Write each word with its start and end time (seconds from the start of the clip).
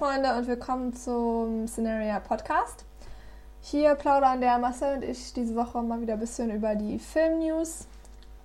Freunde 0.00 0.34
und 0.34 0.46
willkommen 0.46 0.94
zum 0.94 1.68
Scenaria 1.68 2.20
Podcast. 2.20 2.86
Hier 3.60 3.94
plaudern 3.96 4.40
der 4.40 4.56
Marcel 4.56 4.96
und 4.96 5.04
ich 5.04 5.34
diese 5.34 5.54
Woche 5.54 5.82
mal 5.82 6.00
wieder 6.00 6.14
ein 6.14 6.20
bisschen 6.20 6.50
über 6.50 6.74
die 6.74 6.98
Filmnews 6.98 7.86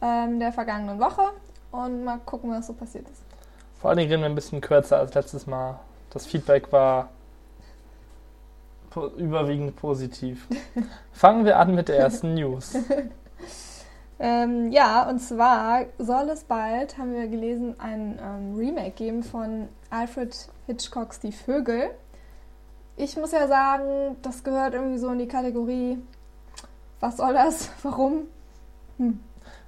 ähm, 0.01 0.37
der 0.37 0.51
vergangenen 0.51 0.99
Woche 0.99 1.31
und 1.71 2.03
mal 2.03 2.19
gucken, 2.25 2.51
was 2.51 2.67
so 2.67 2.73
passiert 2.73 3.07
ist. 3.07 3.23
Vor 3.79 3.89
allen 3.89 3.99
Dingen 3.99 4.09
reden 4.09 4.23
wir 4.23 4.29
ein 4.29 4.35
bisschen 4.35 4.59
kürzer 4.59 4.97
als 4.97 5.13
letztes 5.13 5.47
Mal. 5.47 5.79
Das 6.09 6.25
Feedback 6.25 6.73
war 6.73 7.07
po 8.89 9.07
überwiegend 9.15 9.77
positiv. 9.77 10.49
Fangen 11.13 11.45
wir 11.45 11.57
an 11.57 11.73
mit 11.73 11.87
der 11.87 11.99
ersten 11.99 12.33
News. 12.33 12.73
Ähm, 14.17 14.71
ja, 14.71 15.09
und 15.09 15.19
zwar 15.19 15.85
soll 15.97 16.29
es 16.29 16.45
bald, 16.45 16.97
haben 16.97 17.13
wir 17.13 17.27
gelesen, 17.27 17.75
ein 17.79 18.17
ähm, 18.21 18.55
Remake 18.55 18.91
geben 18.91 19.23
von 19.23 19.67
Alfred 19.89 20.47
Hitchcocks 20.67 21.19
Die 21.19 21.33
Vögel. 21.33 21.89
Ich 22.95 23.17
muss 23.17 23.33
ja 23.33 23.47
sagen, 23.47 24.15
das 24.21 24.43
gehört 24.43 24.73
irgendwie 24.73 24.99
so 24.99 25.09
in 25.09 25.19
die 25.19 25.27
Kategorie, 25.27 25.97
was 27.01 27.17
soll 27.17 27.33
das, 27.33 27.69
warum? 27.83 28.27
Hm. 28.97 29.19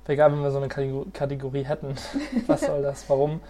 Wäre 0.06 0.14
egal, 0.14 0.32
wenn 0.32 0.42
wir 0.42 0.52
so 0.52 0.58
eine 0.58 0.70
Kategorie 0.70 1.64
hätten. 1.64 1.96
Was 2.48 2.62
soll 2.62 2.82
das, 2.82 3.10
warum? 3.10 3.42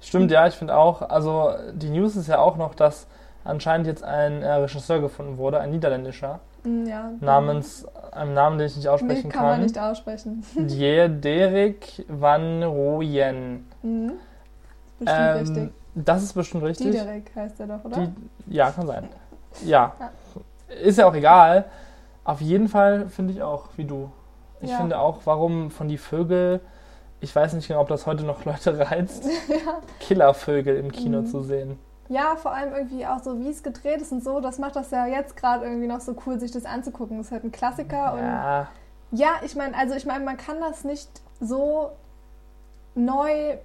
Stimmt, 0.00 0.30
ja, 0.30 0.46
ich 0.46 0.54
finde 0.54 0.76
auch, 0.76 1.02
also 1.02 1.50
die 1.72 1.90
News 1.90 2.14
ist 2.14 2.28
ja 2.28 2.38
auch 2.38 2.56
noch, 2.56 2.76
dass 2.76 3.08
anscheinend 3.48 3.86
jetzt 3.86 4.04
ein 4.04 4.42
äh, 4.42 4.52
Regisseur 4.52 5.00
gefunden 5.00 5.38
wurde, 5.38 5.60
ein 5.60 5.70
niederländischer, 5.70 6.40
hm, 6.62 6.86
ja, 6.86 7.10
namens 7.20 7.86
einem 8.12 8.34
Namen, 8.34 8.58
den 8.58 8.66
ich 8.66 8.76
nicht 8.76 8.88
aussprechen 8.88 9.28
nee, 9.28 9.32
kann. 9.32 9.40
kann 9.40 9.50
man 9.50 9.62
nicht 9.62 9.78
aussprechen. 9.78 10.44
Derek 10.54 12.04
van 12.08 12.62
Rooyen. 12.62 13.66
Mhm. 13.82 14.12
Bestimmt 14.98 15.20
ähm, 15.20 15.38
richtig. 15.38 15.70
Das 15.94 16.22
ist 16.22 16.32
bestimmt 16.34 16.64
richtig. 16.64 16.92
Diederik 16.92 17.32
heißt 17.34 17.58
er 17.60 17.66
doch, 17.66 17.84
oder? 17.84 18.06
Die, 18.06 18.54
ja, 18.54 18.70
kann 18.70 18.86
sein. 18.86 19.08
Ja. 19.64 19.92
ja. 19.98 20.10
Ist 20.82 20.98
ja 20.98 21.08
auch 21.08 21.14
egal. 21.14 21.64
Auf 22.24 22.40
jeden 22.40 22.68
Fall 22.68 23.08
finde 23.08 23.32
ich 23.32 23.42
auch, 23.42 23.68
wie 23.76 23.84
du. 23.84 24.10
Ich 24.60 24.70
ja. 24.70 24.76
finde 24.76 24.98
auch, 24.98 25.20
warum 25.24 25.70
von 25.70 25.88
die 25.88 25.98
Vögel, 25.98 26.60
ich 27.20 27.34
weiß 27.34 27.54
nicht 27.54 27.68
genau, 27.68 27.80
ob 27.80 27.88
das 27.88 28.06
heute 28.06 28.24
noch 28.24 28.44
Leute 28.44 28.78
reizt, 28.78 29.24
ja. 29.48 29.80
Killervögel 30.00 30.76
im 30.76 30.92
Kino 30.92 31.20
mhm. 31.20 31.26
zu 31.26 31.42
sehen. 31.42 31.78
Ja, 32.08 32.36
vor 32.36 32.52
allem 32.52 32.72
irgendwie 32.74 33.06
auch 33.06 33.22
so, 33.22 33.38
wie 33.38 33.50
es 33.50 33.62
gedreht 33.62 34.00
ist 34.00 34.12
und 34.12 34.24
so, 34.24 34.40
das 34.40 34.58
macht 34.58 34.76
das 34.76 34.90
ja 34.90 35.06
jetzt 35.06 35.36
gerade 35.36 35.66
irgendwie 35.66 35.86
noch 35.86 36.00
so 36.00 36.16
cool, 36.26 36.40
sich 36.40 36.50
das 36.50 36.64
anzugucken. 36.64 37.18
Das 37.18 37.26
ist 37.26 37.32
halt 37.32 37.44
ein 37.44 37.52
Klassiker 37.52 38.16
ja. 38.16 38.60
und 38.60 38.68
ja, 39.18 39.28
ich 39.42 39.56
meine, 39.56 39.76
also 39.76 39.94
ich 39.94 40.04
meine, 40.06 40.24
man 40.24 40.36
kann 40.36 40.60
das 40.60 40.84
nicht 40.84 41.08
so 41.40 41.92
neu 42.94 43.56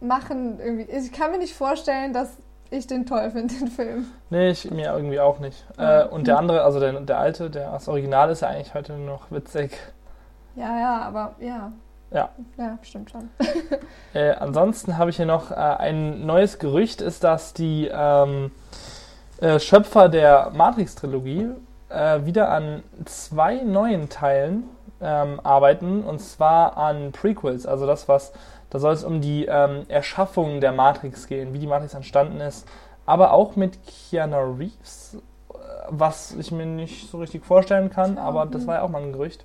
machen 0.00 0.58
irgendwie. 0.58 0.90
Ich 0.90 1.12
kann 1.12 1.30
mir 1.30 1.38
nicht 1.38 1.54
vorstellen, 1.54 2.12
dass 2.12 2.36
ich 2.70 2.86
den 2.86 3.06
toll 3.06 3.30
finde, 3.30 3.54
den 3.54 3.68
Film. 3.68 4.06
Nee, 4.30 4.50
ich 4.50 4.70
mir 4.70 4.92
irgendwie 4.92 5.20
auch 5.20 5.38
nicht. 5.38 5.66
Ja. 5.78 6.02
Äh, 6.02 6.08
und 6.08 6.26
der 6.26 6.38
andere, 6.38 6.62
also 6.62 6.80
der, 6.80 7.00
der 7.00 7.18
alte, 7.18 7.50
der 7.50 7.72
das 7.72 7.88
Original 7.88 8.30
ist 8.30 8.40
ja 8.40 8.48
eigentlich 8.48 8.74
heute 8.74 8.94
nur 8.94 9.06
noch 9.06 9.30
witzig. 9.30 9.78
Ja, 10.54 10.78
ja, 10.78 11.00
aber 11.02 11.34
ja. 11.38 11.72
Ja. 12.10 12.30
Ja, 12.56 12.78
stimmt 12.82 13.10
schon. 13.10 13.28
äh, 14.14 14.30
ansonsten 14.32 14.96
habe 14.96 15.10
ich 15.10 15.16
hier 15.16 15.26
noch 15.26 15.50
äh, 15.50 15.54
ein 15.54 16.24
neues 16.24 16.58
Gerücht, 16.58 17.00
ist, 17.00 17.24
dass 17.24 17.52
die 17.52 17.90
ähm, 17.92 18.52
äh, 19.40 19.58
Schöpfer 19.58 20.08
der 20.08 20.50
Matrix-Trilogie 20.54 21.50
äh, 21.88 22.24
wieder 22.24 22.50
an 22.50 22.82
zwei 23.04 23.56
neuen 23.56 24.08
Teilen 24.08 24.64
ähm, 25.00 25.40
arbeiten, 25.42 26.02
und 26.04 26.20
zwar 26.20 26.76
an 26.76 27.12
Prequels, 27.12 27.66
also 27.66 27.86
das, 27.86 28.08
was, 28.08 28.32
da 28.70 28.78
soll 28.78 28.94
es 28.94 29.04
um 29.04 29.20
die 29.20 29.46
ähm, 29.46 29.84
Erschaffung 29.88 30.60
der 30.60 30.72
Matrix 30.72 31.26
gehen, 31.26 31.52
wie 31.52 31.58
die 31.58 31.66
Matrix 31.66 31.94
entstanden 31.94 32.40
ist, 32.40 32.66
aber 33.04 33.32
auch 33.32 33.56
mit 33.56 33.78
Keanu 33.86 34.56
Reeves, 34.56 35.18
äh, 35.50 35.56
was 35.88 36.34
ich 36.34 36.50
mir 36.50 36.66
nicht 36.66 37.10
so 37.10 37.18
richtig 37.18 37.44
vorstellen 37.44 37.90
kann, 37.90 38.16
aber 38.16 38.46
das 38.46 38.66
war 38.66 38.76
ja 38.76 38.82
auch 38.82 38.88
mal 38.88 39.02
ein 39.02 39.12
Gerücht. 39.12 39.44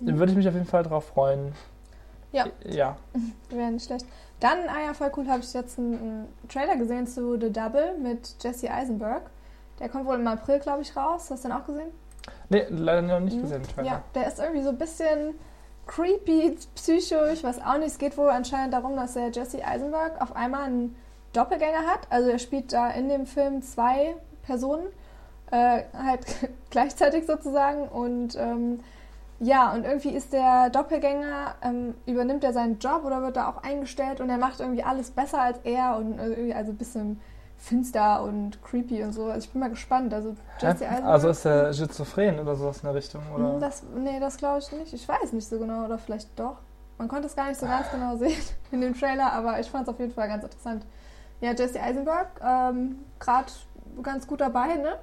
Da 0.00 0.18
würde 0.18 0.32
ich 0.32 0.36
mich 0.36 0.48
auf 0.48 0.54
jeden 0.54 0.66
Fall 0.66 0.82
drauf 0.82 1.04
freuen. 1.04 1.52
Ja. 2.32 2.46
Ja. 2.64 2.96
Wäre 3.50 3.70
nicht 3.70 3.86
schlecht. 3.86 4.06
Dann, 4.40 4.68
ah 4.68 4.86
ja, 4.86 4.94
voll 4.94 5.12
cool, 5.16 5.28
habe 5.28 5.40
ich 5.40 5.52
jetzt 5.52 5.78
einen, 5.78 5.94
einen, 5.94 6.48
Trailer 6.48 6.76
gesehen 6.76 7.06
zu 7.06 7.38
The 7.40 7.52
Double 7.52 7.96
mit 7.98 8.36
Jesse 8.42 8.70
Eisenberg. 8.70 9.22
Der 9.78 9.88
kommt 9.88 10.06
wohl 10.06 10.16
im 10.16 10.26
April, 10.26 10.58
glaube 10.58 10.82
ich, 10.82 10.96
raus. 10.96 11.30
Hast 11.30 11.44
du 11.44 11.48
den 11.48 11.56
auch 11.56 11.64
gesehen? 11.64 11.90
Nee, 12.48 12.66
leider 12.68 13.02
noch 13.02 13.20
nicht 13.20 13.36
mhm. 13.36 13.42
gesehen, 13.42 13.62
Trailer. 13.62 13.86
Ja, 13.86 14.02
der 14.14 14.26
ist 14.26 14.38
irgendwie 14.38 14.62
so 14.62 14.70
ein 14.70 14.78
bisschen 14.78 15.34
creepy, 15.86 16.56
psychisch, 16.74 17.12
ich 17.32 17.44
weiß 17.44 17.60
auch 17.60 17.78
nicht. 17.78 17.88
Es 17.88 17.98
geht 17.98 18.16
wohl 18.16 18.30
anscheinend 18.30 18.74
darum, 18.74 18.96
dass 18.96 19.14
der 19.14 19.30
Jesse 19.30 19.64
Eisenberg 19.64 20.20
auf 20.20 20.34
einmal 20.34 20.64
einen 20.64 20.96
Doppelgänger 21.32 21.86
hat. 21.86 22.00
Also 22.10 22.30
er 22.30 22.38
spielt 22.38 22.72
da 22.72 22.90
in 22.90 23.08
dem 23.08 23.26
Film 23.26 23.62
zwei 23.62 24.16
Personen, 24.42 24.86
äh, 25.50 25.82
halt 25.92 26.26
gleichzeitig 26.70 27.26
sozusagen. 27.26 27.88
Und 27.88 28.36
ähm, 28.36 28.80
ja, 29.42 29.72
und 29.72 29.84
irgendwie 29.84 30.10
ist 30.10 30.32
der 30.32 30.70
Doppelgänger, 30.70 31.56
ähm, 31.62 31.94
übernimmt 32.06 32.44
er 32.44 32.52
seinen 32.52 32.78
Job 32.78 33.04
oder 33.04 33.22
wird 33.22 33.36
da 33.36 33.48
auch 33.48 33.64
eingestellt 33.64 34.20
und 34.20 34.30
er 34.30 34.38
macht 34.38 34.60
irgendwie 34.60 34.84
alles 34.84 35.10
besser 35.10 35.40
als 35.40 35.58
er 35.64 35.96
und 35.96 36.16
äh, 36.20 36.28
irgendwie 36.28 36.54
also 36.54 36.70
ein 36.70 36.76
bisschen 36.76 37.20
finster 37.56 38.22
und 38.22 38.62
creepy 38.62 39.02
und 39.02 39.12
so. 39.12 39.24
Also 39.24 39.46
ich 39.46 39.50
bin 39.50 39.60
mal 39.60 39.70
gespannt. 39.70 40.14
Also, 40.14 40.36
Jesse 40.60 40.88
also 40.88 41.28
ist 41.28 41.44
er 41.44 41.72
schizophren 41.72 42.38
oder 42.38 42.54
sowas 42.54 42.78
in 42.78 42.84
der 42.84 42.94
Richtung, 42.94 43.20
oder? 43.34 43.54
Hm, 43.54 43.60
das, 43.60 43.82
nee, 43.96 44.20
das 44.20 44.36
glaube 44.36 44.60
ich 44.60 44.70
nicht. 44.70 44.92
Ich 44.92 45.08
weiß 45.08 45.32
nicht 45.32 45.48
so 45.48 45.58
genau 45.58 45.86
oder 45.86 45.98
vielleicht 45.98 46.38
doch. 46.38 46.58
Man 46.98 47.08
konnte 47.08 47.26
es 47.26 47.34
gar 47.34 47.48
nicht 47.48 47.58
so 47.58 47.66
ganz 47.66 47.90
genau 47.90 48.14
sehen 48.14 48.40
in 48.70 48.80
dem 48.80 48.94
Trailer, 48.94 49.32
aber 49.32 49.58
ich 49.58 49.68
fand 49.68 49.88
es 49.88 49.92
auf 49.92 49.98
jeden 49.98 50.12
Fall 50.12 50.28
ganz 50.28 50.44
interessant. 50.44 50.86
Ja, 51.40 51.52
Jesse 51.52 51.80
Eisenberg, 51.80 52.28
ähm, 52.40 53.00
gerade 53.18 53.50
ganz 54.04 54.24
gut 54.24 54.40
dabei, 54.40 54.76
ne? 54.76 54.98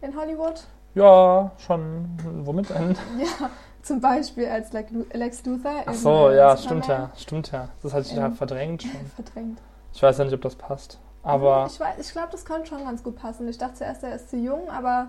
In 0.00 0.16
Hollywood. 0.16 0.62
Ja, 0.94 1.50
schon. 1.58 2.08
Womit 2.44 2.70
denn? 2.70 2.96
Ja, 3.18 3.50
zum 3.82 4.00
Beispiel 4.00 4.46
als 4.46 4.72
Lex 4.72 5.44
Luthor. 5.44 5.82
Ach 5.86 5.94
so, 5.94 6.28
in, 6.28 6.36
ja, 6.36 6.56
stimmt 6.56 6.86
ja, 6.86 7.10
stimmt 7.16 7.52
ja. 7.52 7.68
Das 7.82 7.92
hatte 7.92 8.06
ich 8.08 8.16
ja 8.16 8.30
verdrängt 8.30 8.82
schon. 8.82 8.90
Verdrängt. 9.14 9.58
Ich 9.92 10.02
weiß 10.02 10.18
ja 10.18 10.24
nicht, 10.24 10.34
ob 10.34 10.42
das 10.42 10.54
passt. 10.54 10.98
Aber. 11.22 11.68
Ich, 11.68 11.80
ich 12.00 12.12
glaube, 12.12 12.28
das 12.32 12.44
könnte 12.44 12.68
schon 12.68 12.84
ganz 12.84 13.02
gut 13.02 13.16
passen. 13.16 13.48
Ich 13.48 13.58
dachte 13.58 13.74
zuerst, 13.74 14.02
er 14.02 14.14
ist 14.14 14.30
zu 14.30 14.36
jung, 14.36 14.68
aber. 14.70 15.08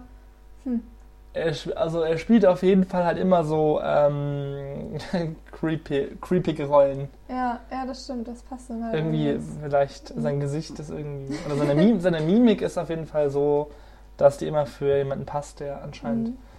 Hm. 0.63 0.81
Er, 1.33 1.55
also 1.77 2.01
er 2.01 2.17
spielt 2.17 2.45
auf 2.45 2.61
jeden 2.61 2.83
Fall 2.83 3.05
halt 3.05 3.17
immer 3.17 3.45
so 3.45 3.79
ähm, 3.81 4.97
creepy, 5.51 6.17
creepige 6.19 6.65
Rollen. 6.65 7.07
Ja, 7.29 7.61
ja, 7.71 7.85
das 7.85 8.03
stimmt, 8.03 8.27
das 8.27 8.41
passt 8.43 8.69
dann 8.69 8.83
halt. 8.83 8.95
Irgendwie, 8.95 9.39
vielleicht 9.63 10.13
sein 10.17 10.41
Gesicht 10.41 10.77
ist 10.77 10.89
irgendwie. 10.89 11.37
Oder 11.45 11.55
seine, 11.55 11.75
Mim 11.75 12.01
seine 12.01 12.19
Mimik 12.19 12.61
ist 12.61 12.77
auf 12.77 12.89
jeden 12.89 13.05
Fall 13.05 13.29
so, 13.29 13.71
dass 14.17 14.39
die 14.39 14.47
immer 14.47 14.65
für 14.65 14.97
jemanden 14.97 15.25
passt, 15.25 15.61
der 15.61 15.81
anscheinend. 15.81 16.29
Mhm 16.29 16.50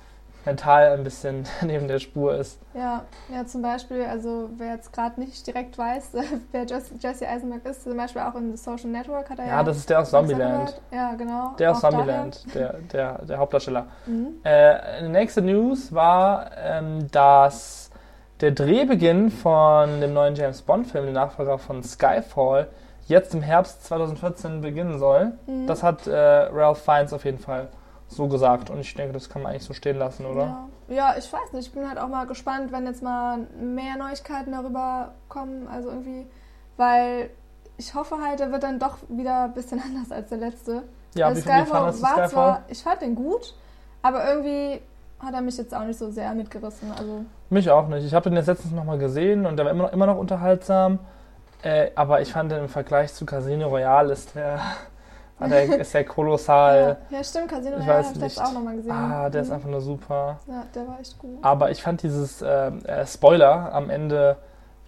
mental 0.44 0.92
ein 0.92 1.04
bisschen 1.04 1.44
neben 1.62 1.88
der 1.88 1.98
Spur 1.98 2.34
ist. 2.34 2.60
Ja, 2.75 3.04
ja, 3.32 3.47
zum 3.47 3.62
Beispiel, 3.62 4.04
also 4.04 4.50
wer 4.56 4.75
jetzt 4.75 4.92
gerade 4.92 5.20
nicht 5.20 5.47
direkt 5.47 5.78
weiß, 5.78 6.12
wer 6.53 6.64
Jesse 6.64 7.28
Eisenberg 7.28 7.64
ist, 7.66 7.84
zum 7.84 7.97
Beispiel 7.97 8.22
auch 8.22 8.34
in 8.34 8.56
Social 8.56 8.91
Network 8.91 9.31
hat 9.31 9.38
er 9.38 9.47
ja. 9.47 9.50
Ja, 9.58 9.62
das 9.62 9.78
ist 9.78 9.91
der 9.91 10.00
aus 10.00 10.10
Zombieland. 10.10 10.81
Ja, 10.91 11.14
genau. 11.14 11.54
Der 11.58 11.72
aus 11.72 11.81
Zombieland, 11.81 12.54
der, 12.54 12.75
der, 12.92 13.25
der 13.25 13.38
Hauptdarsteller. 13.38 13.86
Mhm. 14.06 14.34
Äh, 14.44 15.08
nächste 15.08 15.42
News 15.42 15.92
war, 15.92 16.50
ähm, 16.56 17.10
dass 17.10 17.91
der 18.41 18.50
Drehbeginn 18.50 19.31
von 19.31 20.00
dem 20.00 20.12
neuen 20.14 20.34
James 20.34 20.62
Bond-Film, 20.62 21.06
dem 21.06 21.14
Nachfolger 21.14 21.58
von 21.58 21.82
Skyfall, 21.82 22.69
jetzt 23.06 23.34
im 23.34 23.42
Herbst 23.42 23.84
2014 23.84 24.60
beginnen 24.60 24.98
soll. 24.98 25.32
Mhm. 25.47 25.66
Das 25.66 25.82
hat 25.82 26.06
äh, 26.06 26.16
Ralph 26.16 26.82
Fiennes 26.82 27.12
auf 27.12 27.25
jeden 27.25 27.38
Fall 27.38 27.69
so 28.16 28.28
gesagt. 28.28 28.70
Und 28.70 28.81
ich 28.81 28.94
denke, 28.94 29.12
das 29.12 29.28
kann 29.28 29.42
man 29.42 29.52
eigentlich 29.52 29.64
so 29.64 29.75
stehen 29.75 29.98
lassen, 29.98 30.26
oder? 30.26 30.69
Ja. 30.88 30.94
ja, 30.94 31.14
ich 31.19 31.32
weiß 31.32 31.52
nicht. 31.52 31.69
Ich 31.69 31.72
bin 31.72 31.88
halt 31.88 31.98
auch 31.98 32.08
mal 32.08 32.26
gespannt, 32.26 32.72
wenn 32.72 32.87
jetzt 32.87 33.02
mal 33.02 33.46
mehr 33.60 33.96
Neuigkeiten 33.98 34.52
darüber 34.52 35.12
kommen. 35.28 35.69
Also 35.69 35.90
irgendwie, 35.90 36.26
weil 36.76 37.31
ich 37.76 37.94
hoffe 37.94 38.19
halt, 38.22 38.40
er 38.40 38.52
wird 38.52 38.62
dann 38.62 38.78
doch 38.78 38.98
wieder 39.08 39.44
ein 39.44 39.54
bisschen 39.54 39.81
anders 39.84 40.10
als 40.12 40.28
der 40.28 40.38
letzte. 40.38 40.82
Ja, 41.14 41.26
also 41.26 41.38
wie, 41.38 41.42
Skyfall 41.42 42.02
war 42.02 42.28
zwar, 42.28 42.62
ich 42.69 42.82
fand 42.82 43.02
den 43.02 43.14
gut, 43.14 43.54
aber 44.00 44.26
irgendwie 44.26 44.81
hat 45.20 45.34
er 45.34 45.40
mich 45.40 45.56
jetzt 45.56 45.75
auch 45.75 45.84
nicht 45.84 45.98
so 45.98 46.10
sehr 46.10 46.32
mitgerissen. 46.34 46.90
Also 46.98 47.25
mich 47.50 47.70
auch 47.70 47.87
nicht. 47.88 48.04
Ich 48.04 48.14
habe 48.14 48.28
den 48.28 48.37
jetzt 48.37 48.46
letztens 48.46 48.72
nochmal 48.72 48.98
gesehen 48.98 49.46
und 49.46 49.56
der 49.56 49.66
war 49.66 49.72
immer 49.72 49.84
noch, 49.84 49.92
immer 49.92 50.06
noch 50.06 50.16
unterhaltsam. 50.16 50.98
Äh, 51.62 51.90
aber 51.94 52.20
ich 52.20 52.32
fand 52.32 52.50
den 52.50 52.60
im 52.60 52.69
Vergleich 52.69 53.14
zu 53.14 53.25
Casino 53.25 53.69
Royale 53.69 54.12
ist 54.12 54.34
der 54.34 54.58
Ah, 55.42 55.48
der 55.48 55.64
ist 55.80 55.92
ja 55.92 56.04
kolossal. 56.04 56.98
Ja, 57.10 57.18
ja 57.18 57.24
stimmt, 57.24 57.48
Casino 57.48 57.78
ich 57.78 57.86
weiß 57.86 58.14
habe 58.14 58.26
ich 58.26 58.40
auch 58.40 58.52
nochmal 58.52 58.76
gesehen. 58.76 58.92
Ah, 58.92 59.28
der 59.28 59.42
mhm. 59.42 59.46
ist 59.46 59.52
einfach 59.52 59.68
nur 59.68 59.80
super. 59.80 60.38
Ja, 60.46 60.64
der 60.74 60.88
war 60.88 61.00
echt 61.00 61.18
gut. 61.18 61.38
Aber 61.42 61.70
ich 61.70 61.82
fand 61.82 62.02
dieses 62.02 62.42
äh, 62.42 62.68
äh, 62.68 63.06
Spoiler 63.06 63.72
am 63.72 63.90
Ende, 63.90 64.36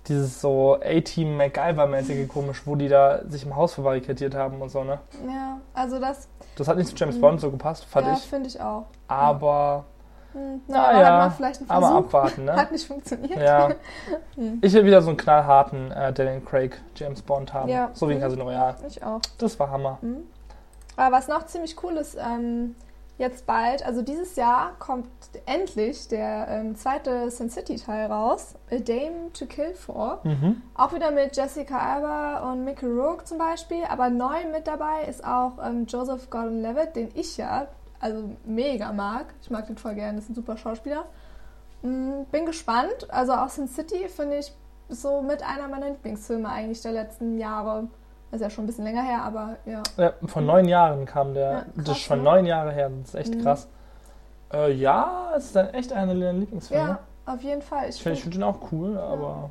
dieses 0.07 0.41
so 0.41 0.75
A-Team 0.83 1.39
MacGyver-mäßige 1.39 2.29
komisch, 2.29 2.67
wo 2.67 2.77
die 2.77 2.89
da 2.89 3.21
sich 3.29 3.45
im 3.45 3.57
Haus 3.57 3.75
verbarrikadiert 3.75 4.35
haben 4.35 4.61
und 4.61 4.71
so, 4.71 4.85
ne? 4.85 4.99
Ja, 5.27 5.59
also 5.73 5.99
das. 5.99 6.29
Das 6.57 6.69
hat 6.69 6.77
nicht 6.77 6.91
zu 6.91 6.97
James 6.97 7.17
mhm. 7.17 7.21
Bond 7.21 7.41
so 7.41 7.51
gepasst, 7.51 7.85
fand 7.85 8.07
ja, 8.07 8.13
ich. 8.13 8.21
Ja, 8.21 8.29
finde 8.29 8.49
ich 8.49 8.61
auch. 8.61 8.85
Aber. 9.09 9.85
Hm, 10.33 10.63
na, 10.67 10.93
na 10.93 11.01
ja, 11.01 11.31
vielleicht 11.31 11.61
ein 11.61 11.71
aber 11.71 11.93
abwarten, 11.93 12.45
ne? 12.45 12.57
Hat 12.57 12.73
nicht 12.73 12.87
funktioniert. 12.87 13.41
Ja. 13.41 13.69
hm. 14.35 14.59
Ich 14.63 14.73
will 14.73 14.85
wieder 14.85 15.01
so 15.01 15.09
einen 15.09 15.17
knallharten 15.17 15.93
äh, 15.93 16.13
Daniel 16.13 16.41
Craig 16.41 16.81
James 16.97 17.23
Bond 17.23 17.55
haben. 17.55 17.69
Ja. 17.69 17.91
So 17.93 18.09
wie 18.09 18.15
in 18.15 18.21
Casino 18.21 18.45
Royale. 18.45 18.75
Ich 18.89 19.03
auch. 19.03 19.21
Das 19.39 19.59
war 19.61 19.71
Hammer. 19.71 19.99
Hm. 20.01 20.25
Aber 20.97 21.17
was 21.17 21.29
noch 21.29 21.47
ziemlich 21.47 21.83
cool 21.83 21.97
ist, 21.97 22.17
ähm, 22.17 22.75
jetzt 23.19 23.47
bald, 23.47 23.85
also 23.85 24.03
dieses 24.03 24.37
Jahr 24.37 24.73
kommt 24.79 25.09
endlich 25.47 26.09
der 26.09 26.49
ähm, 26.49 26.75
zweite 26.75 27.31
Sin 27.31 27.49
City 27.49 27.77
Teil 27.77 28.07
raus, 28.07 28.57
A 28.71 28.77
Dame 28.77 29.33
to 29.33 29.47
Kill 29.47 29.75
For. 29.75 30.21
Mhm. 30.25 30.63
Auch 30.75 30.93
wieder 30.93 31.11
mit 31.11 31.37
Jessica 31.37 31.79
Alba 31.79 32.51
und 32.51 32.65
Mickey 32.65 32.87
Rourke 32.87 33.25
zum 33.25 33.39
Beispiel, 33.39 33.85
aber 33.89 34.11
neu 34.11 34.47
mit 34.53 34.67
dabei 34.67 35.05
ist 35.09 35.25
auch 35.25 35.59
ähm, 35.65 35.87
Joseph 35.87 36.29
Gordon-Levitt, 36.31 36.97
den 36.97 37.11
ich 37.15 37.37
ja 37.37 37.69
also 38.01 38.31
mega 38.45 38.93
mag. 38.93 39.27
Ich 39.41 39.51
mag 39.51 39.67
den 39.67 39.79
voll 39.79 39.95
gerne, 39.95 40.19
ist 40.19 40.29
ein 40.29 40.35
super 40.35 40.57
Schauspieler. 40.57 41.07
Mm, 41.83 42.25
bin 42.31 42.45
gespannt. 42.47 43.07
Also 43.09 43.33
auch 43.33 43.49
Sin 43.49 43.69
City 43.69 44.09
finde 44.09 44.39
ich 44.39 44.53
so 44.89 45.23
mit 45.23 45.43
einer 45.43 45.69
meiner 45.69 45.91
Lieblingsfilme 45.91 46.49
eigentlich 46.49 46.83
der 46.83 46.93
letzten 46.93 47.39
Jahre. 47.39 47.89
Das 48.35 48.41
ist 48.41 48.47
ja 48.47 48.51
schon 48.51 48.65
ein 48.65 48.67
bisschen 48.67 48.83
länger 48.85 49.03
her, 49.05 49.23
aber 49.23 49.57
ja. 49.65 49.81
Ja, 49.97 50.13
von 50.27 50.45
neun 50.45 50.67
Jahren 50.67 51.07
kam 51.07 51.35
der. 51.35 51.51
Ja, 51.53 51.65
das 51.77 51.85
krass, 51.85 51.97
ist 51.99 52.03
schon 52.03 52.19
ne? 52.19 52.25
neun 52.25 52.47
Jahre 52.47 52.73
her, 52.73 52.91
das 52.91 53.11
ist 53.11 53.15
echt 53.15 53.35
Mhm. 53.37 53.43
krass. 53.43 53.69
Äh, 54.53 54.73
ja, 54.73 55.33
es 55.37 55.45
ist 55.45 55.55
dann 55.55 55.69
echt 55.69 55.93
einer 55.93 56.17
der 56.17 56.33
Lieblingsfilme. 56.33 56.85
Ja, 56.85 57.33
auf 57.33 57.41
jeden 57.43 57.63
Fall. 57.63 57.89
Ich 57.89 57.97
Ich 57.97 58.03
finde 58.03 58.21
find- 58.21 58.35
den 58.35 58.43
auch 58.43 58.59
cool, 58.73 58.99
aber 58.99 59.51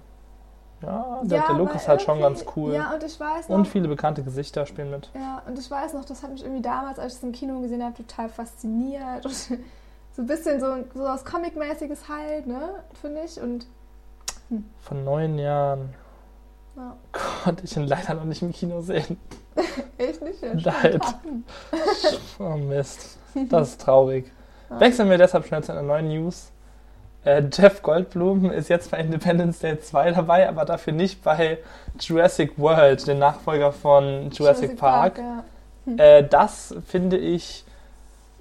ja, 0.81 1.21
der, 1.23 1.37
ja, 1.37 1.53
der 1.53 1.75
ist 1.75 1.87
halt 1.87 2.01
schon 2.01 2.19
ganz 2.19 2.43
cool. 2.57 2.73
Ja, 2.73 2.93
und 2.93 3.01
ich 3.03 3.17
weiß 3.17 3.47
noch, 3.47 3.55
Und 3.55 3.69
viele 3.69 3.87
bekannte 3.87 4.21
Gesichter 4.21 4.65
spielen 4.65 4.91
mit. 4.91 5.09
ja, 5.13 5.41
und 5.47 5.57
ich 5.57 5.71
weiß 5.71 5.93
noch, 5.93 6.03
das 6.03 6.21
hat 6.21 6.31
mich 6.31 6.43
irgendwie 6.43 6.61
damals, 6.61 6.99
als 6.99 7.13
ich 7.13 7.17
es 7.19 7.23
im 7.23 7.31
Kino 7.31 7.61
gesehen 7.61 7.81
habe, 7.81 7.93
total 7.95 8.27
fasziniert. 8.27 9.25
Und 9.25 9.33
so 10.11 10.21
ein 10.21 10.27
bisschen 10.27 10.59
so, 10.59 10.67
so 10.93 11.03
was 11.05 11.23
Comic-mäßiges 11.23 12.09
halt, 12.09 12.47
ne, 12.47 12.83
finde 13.01 13.21
ich. 13.23 13.39
Und 13.41 13.65
Von 14.81 15.05
neun 15.05 15.39
Jahren 15.39 15.93
ja, 16.75 16.95
konnte 17.11 17.63
ich 17.65 17.75
ihn 17.77 17.87
leider 17.87 18.13
noch 18.15 18.25
nicht 18.25 18.41
im 18.41 18.51
Kino 18.51 18.81
sehen. 18.81 19.17
ich 19.97 20.21
nicht. 20.21 20.41
Ja, 20.41 20.53
Leid. 20.53 21.01
Oh 22.39 22.55
Mist. 22.57 23.17
Das 23.49 23.69
ist 23.69 23.81
traurig. 23.81 24.31
Ja. 24.69 24.79
Wechseln 24.79 25.09
wir 25.09 25.17
deshalb 25.17 25.45
schnell 25.45 25.63
zu 25.63 25.71
einer 25.71 25.81
neuen 25.81 26.07
News. 26.07 26.51
Äh, 27.25 27.43
Jeff 27.51 27.81
Goldblum 27.81 28.51
ist 28.51 28.69
jetzt 28.69 28.91
bei 28.91 28.97
Independence 28.97 29.59
Day 29.59 29.79
2 29.79 30.11
dabei, 30.11 30.49
aber 30.49 30.65
dafür 30.65 30.93
nicht 30.93 31.23
bei 31.23 31.59
Jurassic 31.99 32.57
World, 32.59 33.07
den 33.07 33.19
Nachfolger 33.19 33.71
von 33.71 34.29
Jurassic, 34.31 34.77
Park. 34.77 35.19
ja. 35.19 35.43
Äh, 35.97 36.27
das 36.27 36.75
finde 36.87 37.17
ich 37.17 37.63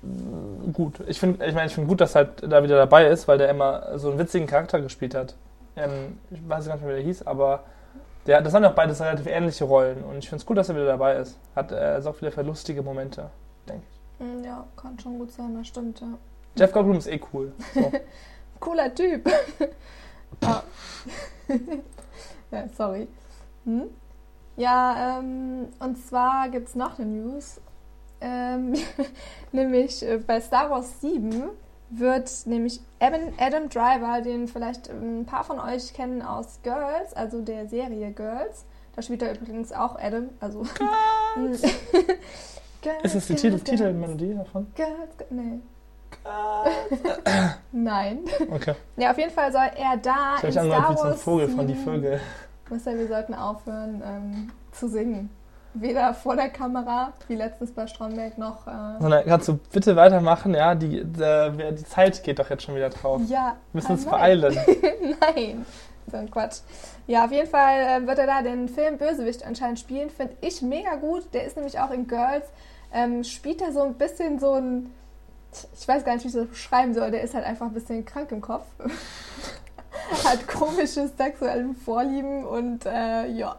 mh, 0.02 0.72
gut. 0.72 1.00
Ich 1.06 1.20
finde, 1.20 1.44
ich 1.46 1.54
meine, 1.54 1.66
ich 1.66 1.74
finde 1.74 1.88
gut, 1.88 2.00
dass 2.00 2.14
er 2.14 2.26
halt 2.26 2.42
da 2.52 2.62
wieder 2.62 2.76
dabei 2.76 3.06
ist, 3.06 3.28
weil 3.28 3.38
der 3.38 3.48
immer 3.50 3.98
so 3.98 4.10
einen 4.10 4.18
witzigen 4.18 4.46
Charakter 4.46 4.80
gespielt 4.80 5.14
hat. 5.14 5.34
Ähm, 5.76 6.18
ich 6.30 6.40
weiß 6.48 6.66
gar 6.66 6.74
nicht 6.74 6.84
mehr, 6.84 6.94
wie 6.94 6.98
der 6.98 7.04
hieß, 7.06 7.26
aber 7.26 7.60
der, 8.26 8.40
das 8.42 8.52
sind 8.52 8.64
auch 8.64 8.74
beides 8.74 9.00
relativ 9.00 9.26
ähnliche 9.26 9.64
Rollen 9.64 10.02
und 10.04 10.18
ich 10.18 10.28
finde 10.28 10.40
es 10.42 10.46
gut, 10.46 10.56
dass 10.56 10.68
er 10.68 10.74
wieder 10.76 10.86
dabei 10.86 11.16
ist. 11.16 11.38
Hat 11.56 11.72
äh, 11.72 12.00
sorgt 12.00 12.20
wieder 12.20 12.32
für 12.32 12.42
lustige 12.42 12.82
Momente, 12.82 13.30
denke 13.68 13.84
ich. 13.90 14.20
Hm, 14.26 14.44
Ja, 14.44 14.64
kann 14.76 14.98
schon 14.98 15.18
gut 15.18 15.32
sein, 15.32 15.54
das 15.56 15.66
stimmt, 15.68 16.00
ja. 16.00 16.08
Jeff 16.56 16.72
Goldblum 16.72 16.98
ist 16.98 17.06
eh 17.08 17.20
cool. 17.32 17.52
So. 17.74 17.90
Cooler 18.60 18.94
Typ. 18.94 19.28
ja. 20.42 20.62
ja, 22.50 22.68
sorry. 22.76 23.08
Hm? 23.64 23.84
Ja, 24.56 25.18
ähm, 25.18 25.68
und 25.80 25.96
zwar 25.98 26.48
gibt 26.50 26.68
es 26.68 26.74
noch 26.74 26.98
eine 26.98 27.08
News. 27.08 27.60
Ähm, 28.20 28.74
nämlich 29.52 30.06
äh, 30.06 30.18
bei 30.18 30.40
Star 30.40 30.70
Wars 30.70 31.00
7 31.00 31.44
wird 31.98 32.30
nämlich 32.46 32.80
Adam, 33.00 33.68
Driver, 33.68 34.20
den 34.22 34.48
vielleicht 34.48 34.88
ähm, 34.88 35.20
ein 35.20 35.26
paar 35.26 35.44
von 35.44 35.58
euch 35.58 35.92
kennen 35.92 36.22
aus 36.22 36.60
Girls, 36.62 37.12
also 37.14 37.42
der 37.42 37.68
Serie 37.68 38.12
Girls. 38.12 38.64
Da 38.94 39.02
spielt 39.02 39.22
er 39.22 39.34
übrigens 39.34 39.72
auch 39.72 39.98
Adam, 39.98 40.30
also. 40.40 40.64
Girls, 41.34 41.62
Ist 43.02 43.14
das 43.14 43.26
die 43.26 43.34
Girls, 43.34 43.42
Titel, 43.42 43.50
Girls, 43.50 43.64
Titelmelodie 43.64 44.34
davon? 44.34 44.66
Girls, 44.74 45.30
nee. 45.30 45.60
Nein. 47.72 48.20
Okay. 48.50 48.74
Ja, 48.96 49.10
auf 49.10 49.18
jeden 49.18 49.30
Fall 49.30 49.50
soll 49.50 49.70
er 49.76 49.96
da 49.96 50.36
Ich 50.38 50.44
in 50.44 50.52
Star 50.52 50.64
so 50.64 50.72
ein 50.72 51.10
Wars 51.10 51.22
Vogel 51.22 51.48
von 51.48 51.66
die 51.66 51.74
7 51.74 51.84
Vögel. 51.84 52.20
Marcel, 52.72 52.98
wir 52.98 53.08
sollten 53.08 53.34
aufhören 53.34 54.02
ähm, 54.04 54.52
zu 54.72 54.88
singen. 54.88 55.30
Weder 55.74 56.12
vor 56.12 56.36
der 56.36 56.50
Kamera, 56.50 57.12
wie 57.28 57.34
letztens 57.34 57.72
bei 57.72 57.86
Stromberg, 57.86 58.36
noch. 58.36 58.66
Äh, 58.66 59.00
Sondern 59.00 59.24
kannst 59.24 59.48
du 59.48 59.58
bitte 59.72 59.96
weitermachen? 59.96 60.54
Ja, 60.54 60.74
die, 60.74 61.02
wer- 61.16 61.72
die 61.72 61.84
Zeit 61.84 62.22
geht 62.22 62.38
doch 62.38 62.50
jetzt 62.50 62.64
schon 62.64 62.74
wieder 62.74 62.90
drauf. 62.90 63.22
ja. 63.28 63.56
Wir 63.72 63.80
müssen 63.80 63.92
uns 63.92 64.06
ah, 64.06 64.10
nein. 64.10 64.20
beeilen. 64.20 64.58
Nein. 65.20 65.66
So 66.10 66.16
ein 66.18 66.30
Quatsch. 66.30 66.58
Ja, 67.06 67.24
auf 67.24 67.32
jeden 67.32 67.48
Fall 67.48 68.02
äh, 68.02 68.06
wird 68.06 68.18
er 68.18 68.26
da 68.26 68.42
den 68.42 68.68
Film 68.68 68.98
Bösewicht 68.98 69.46
anscheinend 69.46 69.78
spielen. 69.78 70.10
Finde 70.10 70.34
ich 70.40 70.60
mega 70.60 70.96
gut. 70.96 71.32
Der 71.32 71.44
ist 71.44 71.56
nämlich 71.56 71.78
auch 71.78 71.90
in 71.90 72.06
Girls. 72.06 72.44
Ähm, 72.92 73.24
spielt 73.24 73.62
er 73.62 73.72
so 73.72 73.82
ein 73.82 73.94
bisschen 73.94 74.38
so 74.38 74.52
ein. 74.54 74.92
Ich 75.78 75.86
weiß 75.86 76.04
gar 76.04 76.14
nicht, 76.14 76.24
wie 76.24 76.28
ich 76.28 76.34
das 76.34 76.48
beschreiben 76.48 76.92
soll. 76.92 77.10
Der 77.12 77.22
ist 77.22 77.34
halt 77.34 77.44
einfach 77.46 77.66
ein 77.66 77.72
bisschen 77.72 78.04
krank 78.04 78.30
im 78.32 78.40
Kopf. 78.40 78.66
Hat 80.24 80.46
komische 80.48 81.08
sexuelle 81.16 81.72
Vorlieben 81.84 82.44
und 82.44 82.84
äh, 82.84 83.26
ja, 83.28 83.54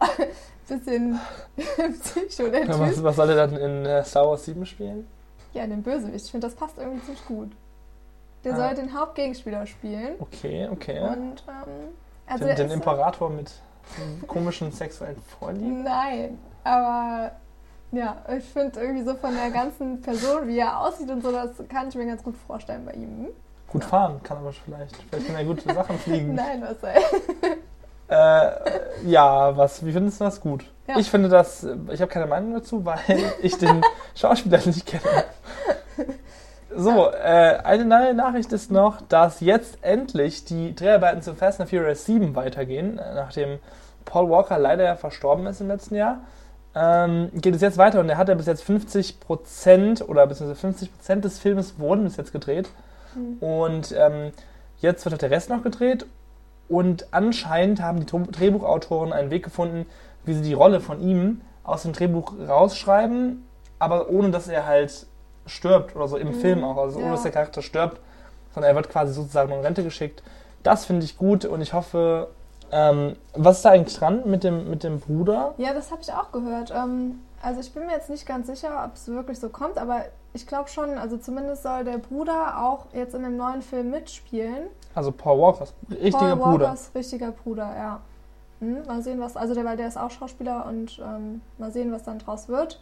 bisschen 0.68 1.18
psycho 2.02 2.48
der 2.48 2.64
Ja, 2.66 2.78
was, 2.80 3.02
was 3.02 3.16
soll 3.16 3.30
er 3.30 3.36
dann 3.36 3.56
in 3.56 3.86
äh, 3.86 4.04
Star 4.04 4.26
Wars 4.28 4.44
7 4.44 4.64
spielen? 4.66 5.06
Ja, 5.52 5.66
den 5.66 5.82
Bösewicht. 5.82 6.24
Ich 6.26 6.30
finde, 6.30 6.46
das 6.48 6.56
passt 6.56 6.78
irgendwie 6.78 7.02
ziemlich 7.04 7.24
gut. 7.26 7.52
Der 8.44 8.52
Ah. 8.54 8.56
soll 8.56 8.74
den 8.74 8.92
Hauptgegenspieler 8.98 9.66
spielen. 9.66 10.14
Okay, 10.18 10.68
okay. 10.70 11.00
Und 11.00 11.42
ähm, 11.48 11.94
also 12.26 12.44
den 12.46 12.56
den 12.56 12.70
Imperator 12.72 13.30
mit 13.30 13.50
komischen 14.26 14.72
sexuellen 14.72 15.16
Vorlieben? 15.38 15.82
Nein, 15.82 16.38
aber 16.64 17.32
ja, 17.92 18.16
ich 18.36 18.44
finde 18.44 18.80
irgendwie 18.80 19.04
so 19.04 19.14
von 19.14 19.34
der 19.34 19.50
ganzen 19.50 20.00
Person, 20.02 20.48
wie 20.48 20.58
er 20.58 20.80
aussieht 20.80 21.08
und 21.10 21.22
so, 21.22 21.30
das 21.30 21.50
kann 21.68 21.88
ich 21.88 21.94
mir 21.94 22.06
ganz 22.06 22.22
gut 22.22 22.34
vorstellen 22.46 22.84
bei 22.84 22.92
ihm. 22.92 23.28
Gut 23.68 23.82
Ja. 23.82 23.88
fahren 23.88 24.20
kann 24.22 24.38
aber 24.38 24.52
vielleicht. 24.52 24.96
Vielleicht 24.96 25.26
kann 25.26 25.36
er 25.36 25.44
gute 25.44 25.72
Sachen 25.72 25.98
fliegen. 25.98 26.34
Nein, 26.34 26.62
was 26.62 26.80
sei. 26.80 26.94
Äh, 28.14 28.50
ja, 29.06 29.56
was, 29.56 29.84
wie 29.84 29.92
findest 29.92 30.20
du 30.20 30.24
das 30.24 30.40
gut? 30.40 30.64
Ja. 30.86 30.98
Ich 30.98 31.10
finde 31.10 31.28
das, 31.28 31.66
ich 31.90 32.00
habe 32.00 32.12
keine 32.12 32.26
Meinung 32.26 32.54
dazu, 32.54 32.84
weil 32.84 32.98
ich 33.42 33.58
den 33.58 33.82
Schauspieler 34.14 34.60
nicht 34.64 34.86
kenne. 34.86 35.24
So, 36.76 37.10
äh, 37.10 37.58
eine 37.62 37.84
neue 37.84 38.14
Nachricht 38.14 38.52
ist 38.52 38.70
noch, 38.70 39.00
dass 39.02 39.40
jetzt 39.40 39.78
endlich 39.82 40.44
die 40.44 40.74
Dreharbeiten 40.74 41.22
zu 41.22 41.34
Fast 41.34 41.60
and 41.60 41.70
Furious 41.70 42.04
7 42.04 42.34
weitergehen, 42.34 42.98
äh, 42.98 43.14
nachdem 43.14 43.58
Paul 44.04 44.28
Walker 44.28 44.58
leider 44.58 44.96
verstorben 44.96 45.46
ist 45.46 45.60
im 45.60 45.68
letzten 45.68 45.94
Jahr. 45.94 46.20
Ähm, 46.74 47.30
geht 47.34 47.54
es 47.54 47.62
jetzt 47.62 47.78
weiter 47.78 48.00
und 48.00 48.08
er 48.08 48.18
hat 48.18 48.28
ja 48.28 48.34
bis 48.34 48.46
jetzt 48.46 48.64
50% 48.64 50.02
oder 50.02 50.26
beziehungsweise 50.26 50.88
50% 51.14 51.20
des 51.20 51.38
Filmes 51.38 51.78
wurden 51.78 52.04
bis 52.04 52.16
jetzt 52.16 52.32
gedreht. 52.32 52.68
Hm. 53.14 53.38
Und 53.38 53.94
ähm, 53.96 54.32
jetzt 54.78 55.04
wird 55.04 55.12
halt 55.12 55.22
der 55.22 55.30
Rest 55.30 55.50
noch 55.50 55.62
gedreht. 55.62 56.06
Und 56.68 57.06
anscheinend 57.12 57.80
haben 57.82 58.00
die 58.00 58.06
Dr- 58.06 58.26
Drehbuchautoren 58.30 59.12
einen 59.12 59.30
Weg 59.30 59.44
gefunden, 59.44 59.86
wie 60.24 60.34
sie 60.34 60.42
die 60.42 60.54
Rolle 60.54 60.80
von 60.80 61.00
ihm 61.00 61.42
aus 61.62 61.82
dem 61.82 61.92
Drehbuch 61.92 62.32
rausschreiben, 62.48 63.46
aber 63.78 64.08
ohne 64.08 64.30
dass 64.30 64.48
er 64.48 64.66
halt 64.66 65.06
stirbt 65.46 65.94
oder 65.94 66.08
so 66.08 66.16
im 66.16 66.28
Mhm, 66.28 66.34
Film 66.34 66.64
auch. 66.64 66.76
Also 66.78 66.98
ohne 66.98 67.06
ja. 67.08 67.12
dass 67.12 67.22
der 67.22 67.32
Charakter 67.32 67.60
stirbt, 67.62 68.00
sondern 68.54 68.70
er 68.70 68.76
wird 68.76 68.88
quasi 68.88 69.12
sozusagen 69.12 69.52
in 69.52 69.60
Rente 69.60 69.82
geschickt. 69.84 70.22
Das 70.62 70.86
finde 70.86 71.04
ich 71.04 71.18
gut 71.18 71.44
und 71.44 71.60
ich 71.60 71.74
hoffe, 71.74 72.28
ähm, 72.74 73.16
was 73.34 73.58
ist 73.58 73.64
da 73.64 73.70
eigentlich 73.70 73.96
dran 73.96 74.22
mit 74.28 74.42
dem, 74.42 74.68
mit 74.68 74.82
dem 74.82 74.98
Bruder? 74.98 75.54
Ja, 75.58 75.72
das 75.72 75.92
habe 75.92 76.02
ich 76.02 76.12
auch 76.12 76.32
gehört. 76.32 76.72
Ähm, 76.76 77.20
also 77.40 77.60
ich 77.60 77.72
bin 77.72 77.86
mir 77.86 77.92
jetzt 77.92 78.10
nicht 78.10 78.26
ganz 78.26 78.48
sicher, 78.48 78.84
ob 78.84 78.96
es 78.96 79.06
wirklich 79.06 79.38
so 79.38 79.48
kommt, 79.48 79.78
aber 79.78 80.06
ich 80.32 80.44
glaube 80.46 80.68
schon, 80.68 80.98
also 80.98 81.16
zumindest 81.16 81.62
soll 81.62 81.84
der 81.84 81.98
Bruder 81.98 82.60
auch 82.64 82.86
jetzt 82.92 83.14
in 83.14 83.22
dem 83.22 83.36
neuen 83.36 83.62
Film 83.62 83.90
mitspielen. 83.90 84.66
Also 84.94 85.12
Paul 85.12 85.40
Walkers 85.40 85.72
richtiger 85.88 86.36
Paul 86.36 86.52
Bruder. 86.52 86.64
Walkers 86.66 86.90
richtiger 86.94 87.30
Bruder, 87.30 87.72
ja. 87.76 88.00
Hm, 88.58 88.84
mal 88.86 89.02
sehen, 89.02 89.20
was, 89.20 89.36
also 89.36 89.54
der, 89.54 89.64
weil 89.64 89.76
der 89.76 89.86
ist 89.86 89.96
auch 89.96 90.10
Schauspieler 90.10 90.66
und 90.66 90.98
ähm, 90.98 91.42
mal 91.58 91.70
sehen, 91.70 91.92
was 91.92 92.02
dann 92.02 92.18
draus 92.18 92.48
wird. 92.48 92.80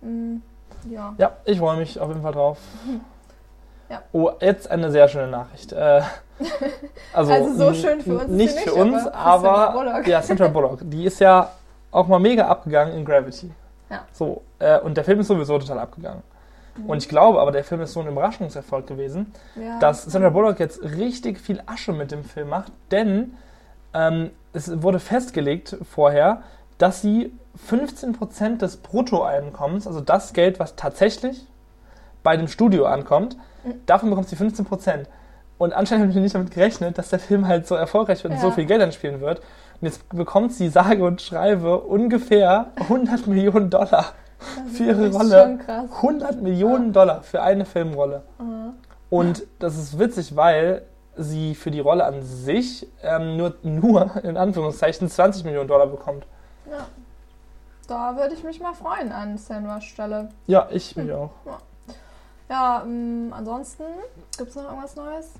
Hm, 0.00 0.40
ja. 0.88 1.14
Ja, 1.18 1.32
ich 1.44 1.58
freue 1.58 1.76
mich 1.76 2.00
auf 2.00 2.08
jeden 2.08 2.22
Fall 2.22 2.32
drauf. 2.32 2.58
Ja. 3.88 4.02
Oh, 4.12 4.30
jetzt 4.40 4.70
eine 4.70 4.90
sehr 4.90 5.08
schöne 5.08 5.28
Nachricht. 5.28 5.72
Äh, 5.72 6.02
also, 7.12 7.32
Also 7.32 7.54
so 7.54 7.74
schön 7.74 8.00
für 8.00 8.18
uns 8.18 8.28
Nicht 8.28 8.54
sie 8.54 8.64
für 8.64 8.70
nicht, 8.70 8.94
uns, 8.94 9.06
aber 9.06 9.68
aber 9.68 9.72
Bullock. 9.72 10.06
ja, 10.06 10.22
Sandra 10.22 10.48
Bullock. 10.48 10.80
Die 10.82 11.04
ist 11.04 11.20
ja 11.20 11.50
auch 11.90 12.06
mal 12.08 12.18
mega 12.18 12.46
abgegangen 12.46 12.94
in 12.94 13.04
Gravity. 13.04 13.50
Ja. 13.90 14.04
So, 14.12 14.42
äh, 14.58 14.78
und 14.80 14.96
der 14.96 15.04
Film 15.04 15.20
ist 15.20 15.28
sowieso 15.28 15.58
total 15.58 15.78
abgegangen. 15.78 16.22
Mhm. 16.76 16.90
Und 16.90 16.98
ich 16.98 17.08
glaube 17.08 17.40
aber, 17.40 17.52
der 17.52 17.64
Film 17.64 17.80
ist 17.80 17.92
so 17.92 18.00
ein 18.00 18.08
Überraschungserfolg 18.08 18.86
gewesen, 18.86 19.32
ja. 19.54 19.78
dass 19.78 20.04
Sandra 20.04 20.30
Bullock 20.30 20.58
jetzt 20.58 20.82
richtig 20.82 21.40
viel 21.40 21.62
Asche 21.66 21.92
mit 21.92 22.10
dem 22.10 22.24
Film 22.24 22.48
macht, 22.48 22.72
denn 22.90 23.36
ähm, 23.94 24.30
es 24.52 24.82
wurde 24.82 24.98
festgelegt 24.98 25.76
vorher, 25.90 26.42
dass 26.78 27.00
sie 27.00 27.32
15% 27.70 28.58
des 28.58 28.76
Bruttoeinkommens, 28.78 29.86
also 29.86 30.00
das 30.00 30.32
Geld, 30.32 30.60
was 30.60 30.76
tatsächlich 30.76 31.46
bei 32.26 32.36
dem 32.36 32.48
Studio 32.48 32.86
ankommt, 32.86 33.36
davon 33.86 34.10
bekommt 34.10 34.28
sie 34.28 34.34
15%. 34.34 35.04
Und 35.58 35.72
anscheinend 35.72 36.06
haben 36.06 36.12
sie 36.12 36.18
nicht 36.18 36.34
damit 36.34 36.50
gerechnet, 36.50 36.98
dass 36.98 37.10
der 37.10 37.20
Film 37.20 37.46
halt 37.46 37.68
so 37.68 37.76
erfolgreich 37.76 38.24
wird 38.24 38.32
und 38.32 38.38
Ja. 38.40 38.42
so 38.42 38.50
viel 38.50 38.66
Geld 38.66 38.82
anspielen 38.82 39.20
wird. 39.20 39.38
Und 39.80 39.86
jetzt 39.86 40.08
bekommt 40.08 40.52
sie 40.52 40.68
sage 40.68 41.04
und 41.04 41.22
schreibe 41.22 41.78
ungefähr 41.78 42.72
100 42.88 43.28
Millionen 43.28 43.70
Dollar. 43.70 44.06
für 44.74 44.84
ihre 44.84 45.10
Rolle 45.12 45.60
100 46.02 46.42
Millionen 46.42 46.92
Dollar 46.92 47.22
für 47.22 47.42
eine 47.42 47.64
Filmrolle. 47.64 48.22
Mhm. 48.38 48.72
Und 49.08 49.44
das 49.60 49.78
ist 49.78 49.98
witzig, 50.00 50.34
weil 50.36 50.82
sie 51.16 51.54
für 51.54 51.70
die 51.70 51.80
Rolle 51.80 52.04
an 52.04 52.22
sich 52.22 52.86
ähm, 53.02 53.36
nur, 53.38 53.54
nur, 53.62 54.10
in 54.24 54.36
Anführungszeichen, 54.36 55.08
20 55.08 55.44
Millionen 55.44 55.68
Dollar 55.68 55.86
bekommt. 55.86 56.26
Ja. 56.70 56.86
Da 57.86 58.16
würde 58.16 58.34
ich 58.34 58.42
mich 58.44 58.60
mal 58.60 58.74
freuen 58.74 59.10
an 59.12 59.38
Sandras 59.38 59.84
Stelle. 59.84 60.28
Ja, 60.46 60.66
ich 60.70 60.96
mich 60.96 61.10
auch. 61.12 61.30
Ja, 61.46 61.58
ähm, 62.48 63.32
ansonsten, 63.32 63.84
gibt 64.36 64.50
es 64.50 64.56
noch 64.56 64.64
irgendwas 64.64 64.96
Neues? 64.96 65.32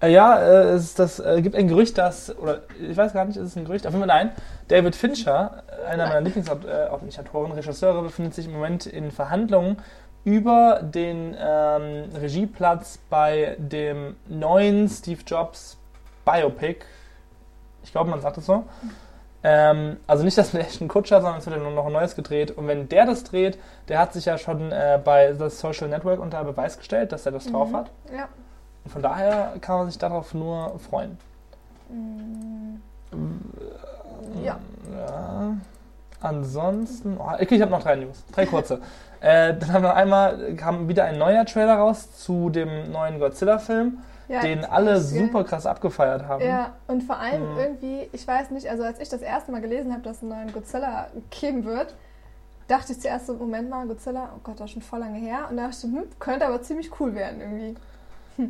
Äh, 0.00 0.12
ja, 0.12 0.38
äh, 0.38 0.74
es 0.74 0.94
das, 0.94 1.20
äh, 1.20 1.42
gibt 1.42 1.54
ein 1.54 1.68
Gerücht, 1.68 1.98
dass, 1.98 2.36
oder 2.38 2.62
ich 2.80 2.96
weiß 2.96 3.12
gar 3.12 3.24
nicht, 3.24 3.36
ist 3.36 3.48
es 3.48 3.56
ein 3.56 3.64
Gerücht? 3.64 3.86
Auf 3.86 3.92
jeden 3.92 4.06
Fall 4.06 4.16
nein. 4.24 4.32
David 4.68 4.96
Fincher, 4.96 5.62
einer 5.88 6.06
meiner 6.06 6.22
Lieblingsautoren, 6.22 7.52
Regisseure, 7.52 8.02
befindet 8.02 8.34
sich 8.34 8.46
im 8.46 8.52
Moment 8.52 8.86
in 8.86 9.10
Verhandlungen 9.10 9.76
über 10.24 10.80
den 10.82 11.36
ähm, 11.38 12.10
Regieplatz 12.14 12.98
bei 13.08 13.56
dem 13.58 14.16
neuen 14.26 14.88
Steve 14.88 15.20
Jobs 15.26 15.78
Biopic. 16.24 16.84
Ich 17.82 17.92
glaube, 17.92 18.10
man 18.10 18.20
sagt 18.20 18.38
es 18.38 18.46
so. 18.46 18.64
Ähm, 19.42 19.96
also 20.06 20.22
nicht 20.24 20.36
das 20.36 20.52
mit 20.52 20.62
echten 20.62 20.86
Kutscher, 20.88 21.20
sondern 21.22 21.38
es 21.38 21.46
wird 21.46 21.56
ja 21.56 21.62
nur 21.62 21.72
noch 21.72 21.86
ein 21.86 21.92
neues 21.92 22.14
gedreht. 22.14 22.50
Und 22.50 22.66
wenn 22.68 22.88
der 22.88 23.06
das 23.06 23.24
dreht, 23.24 23.58
der 23.88 23.98
hat 23.98 24.12
sich 24.12 24.26
ja 24.26 24.36
schon 24.38 24.70
äh, 24.70 25.00
bei 25.02 25.32
The 25.34 25.48
Social 25.48 25.88
Network 25.88 26.20
unter 26.20 26.44
Beweis 26.44 26.76
gestellt, 26.76 27.12
dass 27.12 27.24
er 27.26 27.32
das 27.32 27.46
Mhm. 27.46 27.52
drauf 27.52 27.72
hat. 27.72 27.90
Ja. 28.14 28.28
Und 28.84 28.90
von 28.92 29.02
daher 29.02 29.54
kann 29.60 29.78
man 29.78 29.86
sich 29.88 29.98
darauf 29.98 30.34
nur 30.34 30.78
freuen. 30.78 31.18
Mm, 31.88 32.80
Ja. 34.44 34.58
Ja. 34.96 35.52
Ansonsten, 36.20 37.16
oh, 37.18 37.32
okay, 37.34 37.54
ich 37.56 37.62
habe 37.62 37.70
noch 37.70 37.82
drei 37.82 37.96
News, 37.96 38.22
drei 38.32 38.44
kurze. 38.46 38.80
äh, 39.20 39.54
dann 39.54 39.72
haben 39.72 39.82
wir 39.82 39.94
einmal, 39.94 40.54
kam 40.54 40.86
wieder 40.88 41.04
ein 41.04 41.18
neuer 41.18 41.44
Trailer 41.46 41.76
raus 41.76 42.12
zu 42.18 42.50
dem 42.50 42.92
neuen 42.92 43.18
Godzilla-Film, 43.18 43.98
ja, 44.30 44.40
den 44.40 44.64
alle 44.64 45.00
super 45.00 45.44
krass 45.44 45.66
abgefeiert 45.66 46.26
haben. 46.26 46.44
Ja, 46.44 46.72
und 46.86 47.02
vor 47.02 47.18
allem 47.18 47.52
Mhm. 47.52 47.58
irgendwie, 47.58 48.08
ich 48.12 48.26
weiß 48.26 48.50
nicht, 48.50 48.68
also 48.68 48.84
als 48.84 49.00
ich 49.00 49.08
das 49.08 49.22
erste 49.22 49.52
Mal 49.52 49.60
gelesen 49.60 49.92
habe, 49.92 50.02
dass 50.02 50.18
es 50.18 50.22
einen 50.22 50.32
neuen 50.32 50.52
Godzilla 50.52 51.08
geben 51.30 51.64
wird, 51.64 51.94
dachte 52.68 52.92
ich 52.92 53.00
zuerst 53.00 53.26
so, 53.26 53.34
Moment 53.34 53.68
mal, 53.68 53.86
Godzilla, 53.86 54.30
oh 54.36 54.40
Gott, 54.44 54.60
das 54.60 54.66
ist 54.66 54.72
schon 54.74 54.82
voll 54.82 55.00
lange 55.00 55.18
her. 55.18 55.48
Und 55.50 55.56
da 55.56 55.64
dachte 55.66 55.86
ich, 55.86 55.92
hm, 55.92 56.04
könnte 56.20 56.46
aber 56.46 56.62
ziemlich 56.62 56.90
cool 57.00 57.14
werden 57.14 57.40
irgendwie. 57.40 57.76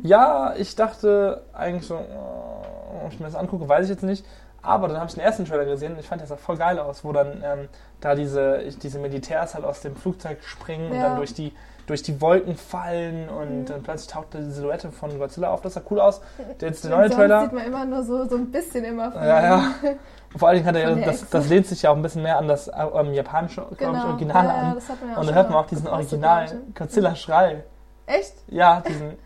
Ja, 0.03 0.53
ich 0.55 0.75
dachte 0.75 1.41
eigentlich 1.53 1.85
so, 1.87 1.95
oh, 1.95 3.05
ob 3.05 3.11
ich 3.11 3.19
mir 3.19 3.25
das 3.25 3.35
angucke, 3.35 3.67
weiß 3.67 3.85
ich 3.85 3.89
jetzt 3.91 4.03
nicht. 4.03 4.25
Aber 4.61 4.87
dann 4.87 4.97
habe 4.97 5.07
ich 5.07 5.15
den 5.15 5.23
ersten 5.23 5.43
Trailer 5.45 5.65
gesehen 5.65 5.93
und 5.93 5.99
ich 5.99 6.07
fand, 6.07 6.21
der 6.21 6.27
sah 6.27 6.37
voll 6.37 6.55
geil 6.57 6.77
aus, 6.79 7.03
wo 7.03 7.11
dann 7.11 7.41
ähm, 7.43 7.67
da 7.99 8.13
diese, 8.13 8.59
diese 8.83 8.99
Militärs 8.99 9.55
halt 9.55 9.65
aus 9.65 9.81
dem 9.81 9.95
Flugzeug 9.95 10.43
springen 10.43 10.91
und 10.91 10.97
Ja. 10.97 11.07
dann 11.07 11.15
durch 11.15 11.33
die, 11.33 11.51
durch 11.87 12.03
die 12.03 12.21
Wolken 12.21 12.55
fallen 12.55 13.27
und 13.29 13.61
Mhm. 13.61 13.65
dann 13.65 13.83
plötzlich 13.83 14.11
taucht 14.13 14.33
die 14.33 14.43
Silhouette 14.43 14.91
von 14.91 15.17
Godzilla 15.17 15.49
auf. 15.51 15.61
Das 15.61 15.73
sah 15.73 15.81
cool 15.89 15.99
aus. 15.99 16.21
Der 16.59 16.69
jetzt 16.69 16.83
der 16.85 16.91
neue 16.91 17.09
Trailer. 17.09 17.41
sieht 17.43 17.53
man 17.53 17.65
immer 17.65 17.85
nur 17.85 18.03
so, 18.03 18.27
so 18.27 18.35
ein 18.35 18.51
bisschen 18.51 18.83
immer 18.85 19.11
von 19.11 19.21
Ja, 19.23 19.43
ja. 19.43 19.63
Vor 20.37 20.47
allen 20.47 20.57
Dingen 20.63 20.67
hat 20.67 20.75
er, 20.77 20.95
das, 20.95 21.29
das 21.29 21.49
lehnt 21.49 21.67
sich 21.67 21.81
ja 21.81 21.89
auch 21.91 21.95
ein 21.95 22.01
bisschen 22.01 22.23
mehr 22.23 22.37
an 22.37 22.47
das 22.47 22.69
ähm, 22.69 23.13
japanische, 23.13 23.65
genau. 23.77 24.05
Original 24.07 24.45
ja, 24.45 24.51
ja, 24.53 24.57
an. 24.59 24.77
ja 24.77 25.17
Und 25.17 25.17
da 25.17 25.23
schon 25.25 25.35
hört 25.35 25.49
man 25.49 25.57
auch 25.59 25.67
diesen 25.67 25.87
originalen? 25.89 26.73
Godzilla-Schrei. 26.73 27.63
Echt? 28.05 28.33
Ja, 28.47 28.81
diesen. 28.87 29.17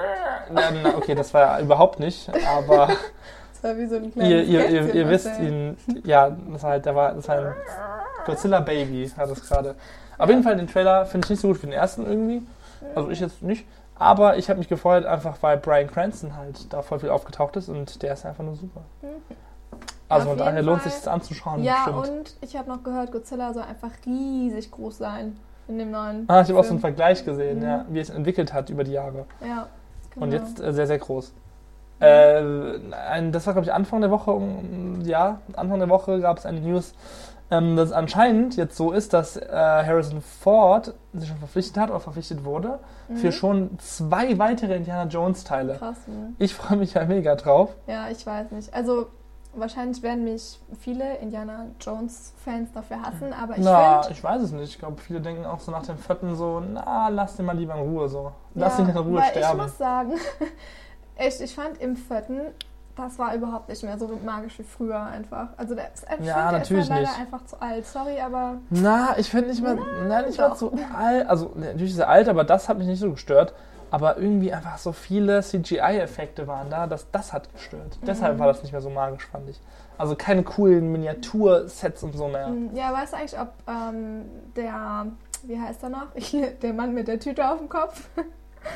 Na, 0.50 0.62
okay, 0.96 1.14
das 1.14 1.32
war 1.34 1.40
ja 1.40 1.60
überhaupt 1.60 2.00
nicht, 2.00 2.30
aber 2.46 2.88
Das 3.52 3.62
war 3.62 3.76
wie 3.76 3.86
so 3.86 3.96
ein 3.96 4.12
kleines 4.12 4.30
ihr, 4.30 4.42
ihr, 4.44 4.68
ihr, 4.68 4.94
ihr 4.94 5.08
wisst 5.08 5.38
ihn. 5.38 5.76
Ja, 6.04 6.30
das 6.30 6.62
war 6.62 6.70
halt, 6.70 6.86
der 6.86 6.94
war, 6.94 7.12
das 7.14 7.28
war 7.28 7.36
ein 7.36 7.54
Godzilla-Baby, 8.26 9.10
hat 9.16 9.28
es 9.30 9.46
gerade. 9.48 9.74
Auf 10.18 10.28
jeden 10.28 10.42
Fall 10.42 10.56
den 10.56 10.66
Trailer 10.66 11.06
finde 11.06 11.26
ich 11.26 11.30
nicht 11.30 11.40
so 11.40 11.48
gut 11.48 11.62
wie 11.62 11.66
den 11.66 11.72
ersten 11.72 12.06
irgendwie. 12.06 12.42
Also 12.94 13.10
ich 13.10 13.20
jetzt 13.20 13.42
nicht. 13.42 13.66
Aber 13.96 14.36
ich 14.38 14.48
habe 14.50 14.58
mich 14.58 14.68
gefreut, 14.68 15.04
einfach 15.06 15.36
weil 15.40 15.56
Brian 15.56 15.86
Cranston 15.88 16.36
halt 16.36 16.72
da 16.72 16.82
voll 16.82 16.98
viel 16.98 17.10
aufgetaucht 17.10 17.56
ist 17.56 17.68
und 17.68 18.02
der 18.02 18.14
ist 18.14 18.26
einfach 18.26 18.42
nur 18.44 18.56
super. 18.56 18.80
Mhm. 19.02 19.08
Also 20.08 20.28
von 20.28 20.38
daher 20.38 20.62
lohnt 20.62 20.82
Fall. 20.82 20.90
sich 20.92 21.00
das 21.00 21.08
anzuschauen. 21.08 21.62
Ja, 21.62 21.84
bestimmt. 21.86 22.08
und 22.08 22.36
ich 22.40 22.56
habe 22.56 22.68
noch 22.68 22.82
gehört, 22.82 23.10
Godzilla 23.12 23.52
soll 23.52 23.62
einfach 23.62 23.90
riesig 24.04 24.70
groß 24.70 24.98
sein 24.98 25.36
in 25.66 25.78
dem 25.78 25.90
neuen. 25.90 26.24
Ah, 26.28 26.42
ich 26.42 26.48
habe 26.50 26.58
auch 26.60 26.64
so 26.64 26.70
einen 26.70 26.80
Vergleich 26.80 27.24
gesehen, 27.24 27.58
Mhm. 27.60 27.64
ja, 27.64 27.84
wie 27.88 28.00
es 28.00 28.10
entwickelt 28.10 28.52
hat 28.52 28.68
über 28.68 28.84
die 28.84 28.92
Jahre. 28.92 29.24
Ja, 29.40 29.66
genau. 30.12 30.26
Und 30.26 30.32
jetzt 30.32 30.60
äh, 30.60 30.72
sehr, 30.72 30.86
sehr 30.86 30.98
groß. 30.98 31.32
Äh, 32.00 32.42
ein, 33.08 33.32
das 33.32 33.46
war, 33.46 33.54
glaube 33.54 33.66
ich, 33.66 33.72
Anfang 33.72 34.00
der 34.02 34.10
Woche, 34.10 34.32
um, 34.32 35.00
ja, 35.04 35.40
Anfang 35.54 35.78
der 35.78 35.88
Woche 35.88 36.20
gab 36.20 36.36
es 36.38 36.44
eine 36.44 36.60
News, 36.60 36.92
ähm, 37.50 37.76
dass 37.76 37.90
es 37.90 37.92
anscheinend 37.92 38.56
jetzt 38.56 38.76
so 38.76 38.92
ist, 38.92 39.12
dass 39.12 39.36
äh, 39.36 39.46
Harrison 39.50 40.20
Ford 40.22 40.94
sich 41.12 41.28
schon 41.28 41.38
verpflichtet 41.38 41.76
hat 41.76 41.90
oder 41.90 42.00
verpflichtet 42.00 42.44
wurde 42.44 42.78
für 43.14 43.26
Mhm. 43.26 43.32
schon 43.32 43.78
zwei 43.78 44.38
weitere 44.38 44.74
Indiana 44.76 45.04
Jones 45.08 45.44
Teile. 45.44 45.74
Krass, 45.76 46.08
ne? 46.08 46.32
Ich 46.38 46.54
freue 46.54 46.78
mich 46.78 46.94
ja 46.94 47.04
mega 47.04 47.34
drauf. 47.34 47.74
Ja, 47.86 48.08
ich 48.08 48.26
weiß 48.26 48.50
nicht. 48.52 48.72
Also 48.72 49.08
wahrscheinlich 49.56 50.02
werden 50.02 50.24
mich 50.24 50.58
viele 50.80 51.18
Indiana 51.18 51.66
Jones-Fans 51.80 52.72
dafür 52.72 53.02
hassen, 53.02 53.32
aber 53.32 53.56
ich 53.56 53.62
na, 53.64 54.08
ich 54.10 54.24
weiß 54.24 54.42
es 54.42 54.52
nicht. 54.52 54.70
Ich 54.70 54.78
glaube, 54.78 55.00
viele 55.00 55.20
denken 55.20 55.44
auch 55.44 55.60
so 55.60 55.70
nach 55.70 55.84
dem 55.86 55.98
vierten 55.98 56.34
so, 56.34 56.60
na, 56.60 57.08
lass 57.08 57.36
den 57.36 57.44
mal 57.46 57.56
lieber 57.56 57.74
in 57.74 57.82
Ruhe 57.82 58.08
so. 58.08 58.32
Lass 58.54 58.78
ja, 58.78 58.84
ihn 58.84 58.90
in 58.90 58.96
Ruhe 58.96 59.20
weil 59.20 59.30
sterben. 59.30 59.58
Ich 59.58 59.64
muss 59.64 59.78
sagen, 59.78 60.12
echt, 61.16 61.40
ich 61.40 61.54
fand 61.54 61.80
im 61.80 61.94
vierten, 61.96 62.40
das 62.96 63.18
war 63.18 63.34
überhaupt 63.34 63.68
nicht 63.68 63.82
mehr 63.82 63.98
so 63.98 64.08
magisch 64.24 64.58
wie 64.58 64.62
früher 64.62 65.00
einfach. 65.02 65.48
Also 65.56 65.74
der 65.74 65.92
ist, 65.92 66.06
ich 66.20 66.26
Ja, 66.26 66.52
natürlich 66.52 66.84
ist 66.84 66.88
leider 66.90 67.02
nicht. 67.02 67.18
einfach 67.18 67.44
zu 67.44 67.60
alt. 67.60 67.86
Sorry, 67.86 68.20
aber 68.20 68.58
Na, 68.70 69.18
ich 69.18 69.28
finde 69.30 69.50
nicht 69.50 69.62
mal, 69.62 69.76
nein, 70.08 70.26
nicht 70.26 70.38
mal 70.38 70.50
doch. 70.50 70.56
so 70.56 70.72
alt. 70.96 71.28
Also, 71.28 71.52
natürlich 71.56 71.90
ist 71.92 71.98
er 71.98 72.08
alt, 72.08 72.28
aber 72.28 72.44
das 72.44 72.68
hat 72.68 72.78
mich 72.78 72.86
nicht 72.86 73.00
so 73.00 73.10
gestört. 73.10 73.54
Aber 73.90 74.16
irgendwie 74.18 74.52
einfach 74.52 74.78
so 74.78 74.90
viele 74.92 75.40
CGI-Effekte 75.40 76.46
waren 76.48 76.68
da, 76.70 76.86
dass 76.88 77.10
das 77.12 77.32
hat 77.32 77.52
gestört. 77.52 77.98
Mhm. 78.00 78.06
Deshalb 78.06 78.38
war 78.40 78.48
das 78.48 78.62
nicht 78.62 78.72
mehr 78.72 78.80
so 78.80 78.90
magisch, 78.90 79.26
fand 79.26 79.48
ich. 79.48 79.60
Also 79.98 80.16
keine 80.16 80.42
coolen 80.42 80.90
Miniatursets 80.90 82.02
und 82.02 82.14
so 82.16 82.26
mehr. 82.28 82.48
mm, 82.48 82.74
ja, 82.74 82.92
weißt 82.92 83.12
du 83.12 83.16
eigentlich, 83.18 83.38
ob 83.40 83.52
ähm, 83.68 84.24
der, 84.56 85.06
wie 85.44 85.60
heißt 85.60 85.82
er 85.84 85.90
noch? 85.90 86.06
der 86.62 86.72
Mann 86.72 86.92
mit 86.94 87.06
der 87.06 87.20
Tüte 87.20 87.48
auf 87.48 87.58
dem 87.58 87.68
Kopf. 87.68 88.08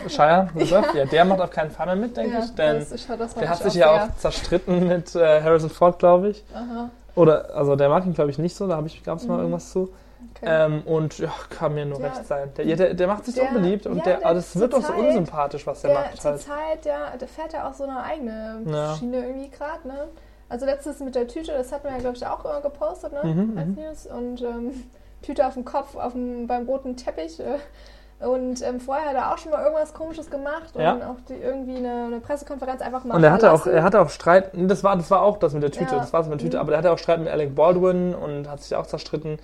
Shia 0.08 0.48
LaBeouf, 0.54 0.94
ja. 0.94 1.04
der 1.04 1.24
macht 1.24 1.40
auf 1.40 1.50
keinen 1.50 1.70
Fall 1.70 1.86
mehr 1.86 1.96
mit, 1.96 2.16
denke 2.16 2.38
ich. 2.38 2.54
Denn 2.54 2.78
das, 2.80 2.92
ich, 2.92 3.06
das 3.06 3.34
der 3.34 3.48
hat 3.48 3.58
sich 3.62 3.74
ja 3.74 3.90
auch 3.90 4.16
zerstritten 4.16 4.86
mit 4.88 5.14
äh, 5.14 5.42
Harrison 5.42 5.70
Ford, 5.70 5.98
glaube 5.98 6.30
ich. 6.30 6.44
Aha, 6.54 6.90
Oder, 7.14 7.54
also 7.54 7.74
der 7.76 7.88
mag 7.88 8.04
ihn, 8.06 8.14
glaube 8.14 8.30
ich, 8.30 8.38
nicht 8.38 8.54
so, 8.54 8.66
da 8.68 8.82
gab 9.04 9.18
es 9.18 9.26
mal 9.26 9.34
Mhm. 9.36 9.40
irgendwas 9.40 9.70
zu. 9.72 9.90
okay. 10.36 10.44
Ähm, 10.46 10.82
und 10.84 11.18
ja, 11.18 11.32
kann 11.50 11.74
mir 11.74 11.84
nur 11.86 12.00
Ja. 12.00 12.08
recht 12.08 12.26
sein. 12.26 12.50
Der, 12.56 12.66
ja, 12.66 12.76
der, 12.76 12.94
der 12.94 13.06
macht 13.06 13.24
sich 13.24 13.34
so 13.34 13.40
Der- 13.40 13.50
unbeliebt 13.50 13.86
und 13.86 13.98
ja, 13.98 14.02
der, 14.04 14.16
der 14.18 14.26
aber 14.26 14.34
das 14.34 14.58
wird 14.58 14.72
doch 14.72 14.82
so 14.82 14.92
unsympathisch, 14.92 15.66
was 15.66 15.80
der, 15.82 15.94
macht 15.94 16.20
zur 16.20 16.30
halt. 16.32 16.40
Zeit, 16.42 16.84
ja, 16.84 17.16
der 17.20 17.28
fährt 17.28 17.52
ja 17.52 17.68
auch 17.68 17.74
so 17.74 17.84
eine 17.84 18.02
eigene 18.02 18.60
Ja. 18.66 18.94
Schiene 18.96 19.18
irgendwie 19.26 19.50
gerade, 19.50 19.86
ne? 19.88 20.08
Also 20.50 20.64
letztes 20.64 21.00
mit 21.00 21.14
der 21.14 21.28
Tüte, 21.28 21.52
das 21.52 21.72
hatten 21.72 21.84
wir 21.84 21.92
ja, 21.92 21.98
glaube 21.98 22.16
ich, 22.16 22.26
auch 22.26 22.44
äh, 22.44 22.62
gepostet, 22.62 23.12
ne? 23.12 23.20
Mhm, 23.24 23.58
Als 23.58 23.66
mhm. 23.68 23.74
News. 23.74 24.06
Und 24.06 24.42
ähm, 24.42 24.84
Tüte 25.22 25.46
auf 25.46 25.54
dem 25.54 25.64
Kopf, 25.64 25.94
auf 25.96 26.12
dem, 26.12 26.46
beim 26.46 26.66
roten 26.66 26.96
Teppich. 26.96 27.38
Äh, 27.40 27.58
und 28.20 28.62
ähm, 28.62 28.80
vorher 28.80 29.10
hat 29.10 29.14
er 29.14 29.32
auch 29.32 29.38
schon 29.38 29.52
mal 29.52 29.62
irgendwas 29.62 29.94
komisches 29.94 30.28
gemacht 30.30 30.74
und 30.74 30.82
Ja. 30.82 30.94
auch 31.10 31.20
die, 31.28 31.34
irgendwie 31.34 31.76
eine, 31.76 32.04
eine 32.06 32.20
Pressekonferenz 32.20 32.80
einfach 32.82 33.04
mal 33.04 33.14
Und 33.16 33.22
er 33.24 33.32
hatte 33.32 33.52
auch, 33.52 33.62
verlassen. 33.62 33.78
er 33.78 33.82
hatte 33.84 34.00
auch 34.00 34.10
Streit, 34.10 34.50
das 34.54 34.82
war, 34.82 34.96
das 34.96 35.10
war 35.10 35.22
auch 35.22 35.38
das 35.38 35.52
mit 35.54 35.62
der 35.62 35.70
Tüte, 35.70 35.94
Ja. 35.94 36.00
das 36.00 36.12
war 36.12 36.20
das 36.20 36.28
mit 36.28 36.40
der 36.40 36.44
Tüte, 36.46 36.56
Mhm. 36.56 36.60
aber 36.62 36.70
der 36.72 36.78
hatte 36.78 36.92
auch 36.92 36.98
Streit 36.98 37.20
mit 37.20 37.28
Alec 37.28 37.54
Baldwin 37.54 38.14
und 38.14 38.50
hat 38.50 38.60
sich 38.62 38.74
auch 38.76 38.86
zerstritten 38.86 39.38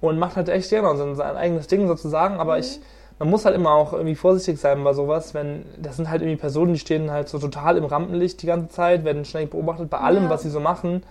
und 0.00 0.18
macht 0.18 0.36
halt 0.36 0.48
echt 0.48 0.70
gerne 0.70 0.96
so 0.96 1.14
sein 1.14 1.36
eigenes 1.36 1.66
Ding 1.66 1.88
sozusagen, 1.88 2.38
aber 2.38 2.54
Mhm. 2.54 2.60
ich, 2.60 2.80
man 3.18 3.28
muss 3.30 3.44
halt 3.44 3.54
immer 3.56 3.70
auch 3.72 3.92
irgendwie 3.92 4.14
vorsichtig 4.14 4.60
sein 4.60 4.82
bei 4.84 4.92
sowas, 4.92 5.34
wenn, 5.34 5.64
das 5.78 5.96
sind 5.96 6.08
halt 6.10 6.22
irgendwie 6.22 6.40
Personen, 6.40 6.72
die 6.74 6.78
stehen 6.78 7.10
halt 7.10 7.28
so 7.28 7.38
total 7.38 7.76
im 7.76 7.84
Rampenlicht 7.84 8.40
die 8.42 8.46
ganze 8.46 8.68
Zeit, 8.68 9.04
werden 9.04 9.24
ständig 9.24 9.50
beobachtet 9.50 9.90
bei 9.90 9.98
allem, 9.98 10.24
Ja. 10.24 10.30
was 10.30 10.42
sie 10.42 10.50
so 10.50 10.60
machen 10.60 11.02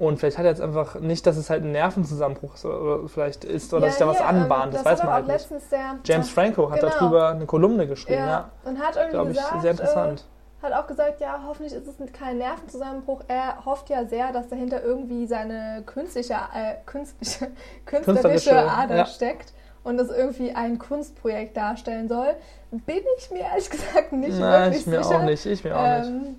und 0.00 0.18
vielleicht 0.18 0.38
hat 0.38 0.46
er 0.46 0.50
jetzt 0.50 0.62
einfach 0.62 0.98
nicht, 0.98 1.26
dass 1.26 1.36
es 1.36 1.50
halt 1.50 1.62
ein 1.62 1.72
Nervenzusammenbruch 1.72 2.54
ist 2.54 2.64
oder, 2.64 3.06
vielleicht 3.06 3.44
ist 3.44 3.72
oder 3.74 3.84
Ja, 3.86 3.90
sich 3.92 3.98
da 4.00 4.08
was 4.08 4.18
ähm, 4.20 4.26
anbahnt, 4.26 4.72
das, 4.74 4.82
das 4.82 4.92
weiß 4.92 4.98
man 5.00 5.08
auch 5.08 5.12
halt 5.12 5.26
nicht. 5.28 5.50
der 5.70 5.98
James 6.04 6.30
Franco 6.30 6.70
hat 6.70 6.80
Genau. 6.80 6.92
darüber 6.98 7.28
eine 7.28 7.44
Kolumne 7.44 7.86
geschrieben, 7.86 8.20
ja, 8.20 8.26
ja, 8.26 8.50
und 8.64 8.78
hat 8.80 8.96
irgendwie 8.96 9.10
glaube 9.14 9.30
ich, 9.32 9.36
gesagt, 9.36 9.60
sehr 9.62 9.70
interessant. 9.72 10.24
Äh, 10.62 10.64
hat 10.66 10.72
auch 10.72 10.86
gesagt, 10.86 11.20
ja, 11.20 11.40
hoffentlich 11.46 11.74
ist 11.74 11.86
es 11.86 12.12
kein 12.12 12.38
Nervenzusammenbruch. 12.38 13.22
Er 13.28 13.64
hofft 13.64 13.88
ja 13.90 14.04
sehr, 14.06 14.32
dass 14.32 14.48
dahinter 14.48 14.82
irgendwie 14.82 15.26
seine 15.26 15.82
künstliche, 15.86 16.34
äh, 16.34 16.74
künstliche, 16.86 17.48
künstlerische 17.86 18.56
Ader 18.70 18.96
ja. 18.96 19.06
steckt 19.06 19.52
und 19.84 19.98
es 20.00 20.10
irgendwie 20.10 20.54
ein 20.54 20.78
Kunstprojekt 20.78 21.56
darstellen 21.56 22.08
soll. 22.08 22.34
Bin 22.70 23.02
ich 23.18 23.30
mir 23.30 23.40
ehrlich 23.40 23.68
gesagt 23.70 24.12
nicht 24.12 24.38
Nein, 24.38 24.64
wirklich 24.64 24.80
ich 24.80 24.86
mir 24.86 25.02
sicher. 25.04 25.16
auch 25.18 25.22
nicht, 25.24 25.46
ich 25.46 25.62
mir 25.64 25.76
auch 25.78 25.98
nicht. 26.06 26.36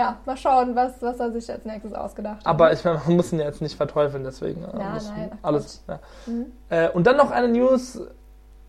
Ja, 0.00 0.16
mal 0.24 0.36
schauen, 0.38 0.74
was, 0.74 1.02
was 1.02 1.20
er 1.20 1.30
sich 1.30 1.50
als 1.50 1.66
nächstes 1.66 1.92
ausgedacht 1.92 2.38
hat. 2.38 2.46
Aber 2.46 2.72
ich 2.72 2.82
meine, 2.84 3.02
man 3.06 3.16
muss 3.16 3.32
ihn 3.34 3.38
ja 3.38 3.44
jetzt 3.44 3.60
nicht 3.60 3.76
verteufeln, 3.76 4.24
deswegen. 4.24 4.64
äh, 4.64 4.78
Ja, 4.78 4.98
nein, 5.14 5.30
alles. 5.42 5.82
Ja. 5.86 5.98
Mhm. 6.26 6.46
Äh, 6.70 6.88
und 6.88 7.06
dann 7.06 7.18
noch 7.18 7.30
eine 7.30 7.48
News, 7.48 8.00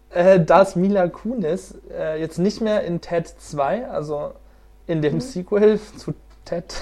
äh, 0.09 0.41
dass 0.41 0.75
Mila 0.75 1.07
Kunis 1.07 1.73
äh, 1.89 2.19
jetzt 2.19 2.38
nicht 2.38 2.59
mehr 2.59 2.83
in 2.83 3.00
Ted 3.00 3.27
2, 3.29 3.88
also 3.88 4.33
in 4.88 5.01
dem 5.01 5.15
Mhm. 5.15 5.21
Sequel 5.21 5.79
zu 5.97 6.13
Ted, 6.43 6.75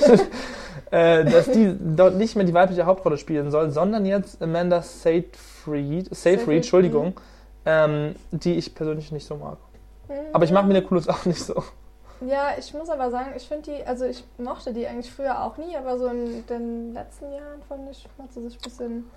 äh, 0.90 1.24
dass 1.24 1.46
die 1.50 1.76
dort 1.96 2.16
nicht 2.16 2.34
mehr 2.34 2.44
die 2.44 2.54
weibliche 2.54 2.86
Hauptrolle 2.86 3.18
spielen 3.18 3.52
soll, 3.52 3.70
sondern 3.70 4.04
jetzt 4.04 4.42
Amanda 4.42 4.82
Seyfried, 4.82 5.32
Seyfried, 6.06 6.16
Seyfried, 6.16 6.56
Entschuldigung, 6.56 7.20
ähm, 7.66 8.16
die 8.32 8.54
ich 8.56 8.74
persönlich 8.74 9.12
nicht 9.12 9.26
so 9.26 9.36
mag. 9.36 9.58
Aber 10.32 10.44
ich 10.44 10.50
mag 10.50 10.66
Mila 10.66 10.80
Kunis 10.80 11.06
auch 11.08 11.24
nicht 11.24 11.40
so. 11.44 11.62
Ja, 12.20 12.50
ich 12.58 12.74
muss 12.74 12.90
aber 12.90 13.10
sagen, 13.10 13.30
ich 13.36 13.48
finde 13.48 13.70
die, 13.70 13.86
also 13.86 14.04
ich 14.04 14.24
mochte 14.38 14.72
die 14.72 14.86
eigentlich 14.86 15.10
früher 15.12 15.42
auch 15.42 15.56
nie, 15.56 15.76
aber 15.76 15.98
so 15.98 16.06
in 16.06 16.46
den 16.46 16.92
letzten 16.92 17.32
Jahren 17.32 17.62
fand 17.68 17.90
ich, 17.90 18.06
hat 18.18 18.32
sie 18.32 18.42
sich 18.42 18.56
ein 18.56 18.62
bisschen 18.62 19.10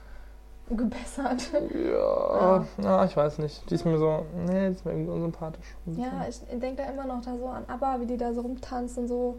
gebessert. 0.70 1.50
Ja, 1.74 2.66
ja, 2.82 3.06
ich 3.06 3.18
weiß 3.18 3.40
nicht. 3.40 3.70
Die 3.70 3.76
ist 3.76 3.86
mir 3.86 3.98
so, 3.98 4.26
nee, 4.46 4.70
die 4.70 4.76
ist 4.76 4.86
mir 4.86 4.92
irgendwie 4.92 5.12
unsympathisch. 5.12 5.76
Ja, 5.86 6.26
ich 6.30 6.40
denke 6.60 6.82
da 6.84 6.90
immer 6.90 7.06
noch 7.06 7.22
da 7.22 7.36
so 7.36 7.48
an 7.48 7.66
ABBA, 7.68 8.00
wie 8.00 8.06
die 8.06 8.18
da 8.18 8.34
so 8.34 8.42
rumtanzt 8.42 8.98
und 8.98 9.08
so. 9.08 9.38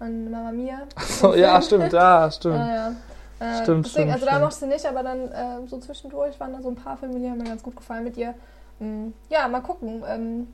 An 0.00 0.30
Mama 0.30 0.50
Mia. 0.50 0.78
So, 0.98 1.34
ja, 1.34 1.60
stimmt, 1.62 1.92
ja, 1.92 2.30
stimmt. 2.30 2.56
Ja, 2.56 2.74
ja. 2.74 2.92
Äh, 3.40 3.62
Stimmt, 3.62 3.86
deswegen, 3.86 4.10
stimmt, 4.10 4.12
Also 4.12 4.26
da 4.26 4.38
mochte 4.38 4.54
sie 4.56 4.66
nicht, 4.66 4.86
aber 4.86 5.02
dann 5.02 5.30
äh, 5.30 5.66
so 5.66 5.78
zwischendurch 5.78 6.38
waren 6.38 6.52
da 6.52 6.62
so 6.62 6.68
ein 6.68 6.76
paar 6.76 6.96
Filme, 6.96 7.18
die 7.18 7.28
haben 7.28 7.38
mir 7.38 7.44
ganz 7.44 7.62
gut 7.62 7.76
gefallen 7.76 8.04
mit 8.04 8.16
ihr. 8.16 8.34
Mm, 8.78 9.08
ja, 9.28 9.46
mal 9.48 9.60
gucken. 9.60 10.04
Ähm, 10.08 10.48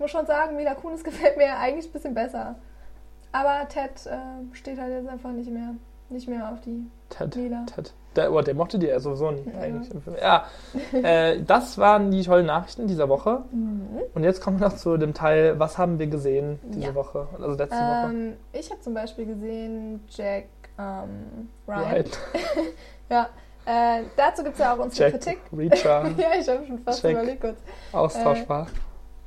ich 0.00 0.02
muss 0.02 0.12
schon 0.12 0.24
sagen, 0.24 0.56
Mila 0.56 0.72
Kunis 0.74 1.04
gefällt 1.04 1.36
mir 1.36 1.58
eigentlich 1.58 1.86
ein 1.86 1.92
bisschen 1.92 2.14
besser. 2.14 2.54
Aber 3.32 3.68
Ted 3.68 3.90
äh, 4.06 4.16
steht 4.56 4.80
halt 4.80 4.90
jetzt 4.92 5.06
einfach 5.10 5.30
nicht 5.30 5.50
mehr, 5.50 5.74
nicht 6.08 6.26
mehr 6.26 6.50
auf 6.50 6.58
die 6.62 6.86
Ted, 7.10 7.36
Mila. 7.36 7.64
Ted. 7.66 7.92
Der, 8.16 8.32
oh, 8.32 8.40
der 8.40 8.54
mochte 8.54 8.78
die 8.78 8.86
ja 8.86 8.98
sowieso 8.98 9.30
nie 9.30 9.44
Ja. 9.52 9.60
eigentlich. 9.60 9.90
Ja, 10.22 10.44
äh, 11.02 11.42
das 11.42 11.76
waren 11.76 12.10
die 12.10 12.22
tollen 12.22 12.46
Nachrichten 12.46 12.86
dieser 12.86 13.10
Woche. 13.10 13.44
Mhm. 13.52 14.00
Und 14.14 14.24
jetzt 14.24 14.40
kommen 14.40 14.58
wir 14.58 14.68
noch 14.68 14.76
zu 14.76 14.96
dem 14.96 15.12
Teil, 15.12 15.60
was 15.60 15.76
haben 15.76 15.98
wir 15.98 16.06
gesehen 16.06 16.58
diese 16.64 16.86
Ja. 16.88 16.94
Woche, 16.94 17.28
also 17.34 17.50
letzte 17.50 17.76
Woche. 17.76 18.10
Ähm, 18.10 18.36
ich 18.52 18.70
habe 18.70 18.80
zum 18.80 18.94
Beispiel 18.94 19.26
gesehen 19.26 20.02
Jack 20.08 20.46
ähm, 20.78 21.50
Ryan. 21.68 21.82
Right. 21.84 22.18
Ja, 23.10 23.28
äh, 23.66 24.04
dazu 24.16 24.42
gibt 24.44 24.54
es 24.54 24.60
ja 24.60 24.72
auch 24.74 24.78
unsere 24.78 25.10
Jack 25.10 25.20
Kritik. 25.20 25.40
Reacher, 25.52 26.08
ja, 26.16 26.28
ich 26.40 26.48
habe 26.48 26.64
schon 26.66 26.78
fast 26.78 27.02
Jack. 27.02 27.12
überlegt 27.12 27.40
kurz. 27.42 27.58
austauschbar. 27.92 28.66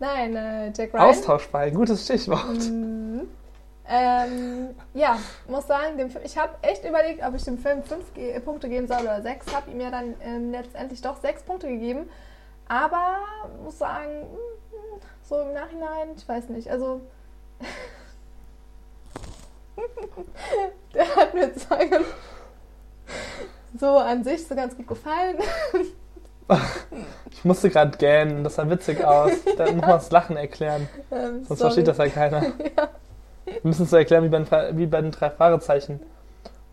Nein, 0.03 0.35
äh, 0.35 0.71
Jack 0.75 0.93
Ryan. 0.93 1.05
Austauschbar, 1.05 1.61
ein 1.61 1.73
gutes 1.73 2.03
Stichwort. 2.03 2.69
Mhm. 2.69 3.29
Ähm, 3.87 4.75
ja, 4.93 5.17
muss 5.47 5.65
sagen, 5.65 5.97
dem 5.97 6.09
Film, 6.09 6.25
ich 6.25 6.37
habe 6.37 6.57
echt 6.61 6.83
überlegt, 6.83 7.25
ob 7.25 7.35
ich 7.35 7.45
dem 7.45 7.57
Film 7.57 7.83
fünf 7.83 8.13
Ge 8.13 8.37
Punkte 8.41 8.67
geben 8.67 8.85
soll 8.85 9.03
oder 9.03 9.21
sechs. 9.21 9.45
Habe 9.55 9.71
ihm 9.71 9.79
ja 9.79 9.91
dann 9.91 10.15
ähm, 10.21 10.51
letztendlich 10.51 11.01
doch 11.01 11.21
sechs 11.21 11.43
Punkte 11.43 11.69
gegeben. 11.69 12.09
Aber 12.67 13.19
muss 13.63 13.79
sagen, 13.79 14.23
mm, 14.23 14.99
so 15.21 15.39
im 15.39 15.53
Nachhinein, 15.53 16.09
ich 16.17 16.27
weiß 16.27 16.49
nicht, 16.49 16.69
also. 16.69 16.99
Der 20.93 21.15
hat 21.15 21.33
mir 21.33 21.49
so 23.79 23.87
an 23.87 24.23
sich 24.25 24.45
so 24.45 24.53
ganz 24.53 24.75
gut 24.75 24.87
gefallen. 24.87 25.37
Ich 27.31 27.45
musste 27.45 27.69
gerade 27.69 27.97
gähnen, 27.97 28.43
das 28.43 28.55
sah 28.55 28.69
witzig 28.69 29.03
aus. 29.03 29.31
Da 29.57 29.65
muss 29.65 29.81
man 29.81 29.89
das 29.91 30.11
Lachen 30.11 30.37
erklären, 30.37 30.87
Ähm, 31.11 31.43
sonst 31.45 31.47
sorry. 31.47 31.59
versteht 31.59 31.87
das 31.87 31.97
ja 31.97 32.07
keiner. 32.07 32.41
Wir 33.45 33.59
müssen 33.63 33.83
es 33.83 33.89
so 33.89 33.97
erklären 33.97 34.23
wie 34.23 34.29
bei, 34.29 34.39
den, 34.39 34.77
wie 34.77 34.85
bei 34.85 35.01
den 35.01 35.11
drei 35.11 35.29
Fragezeichen. 35.29 35.99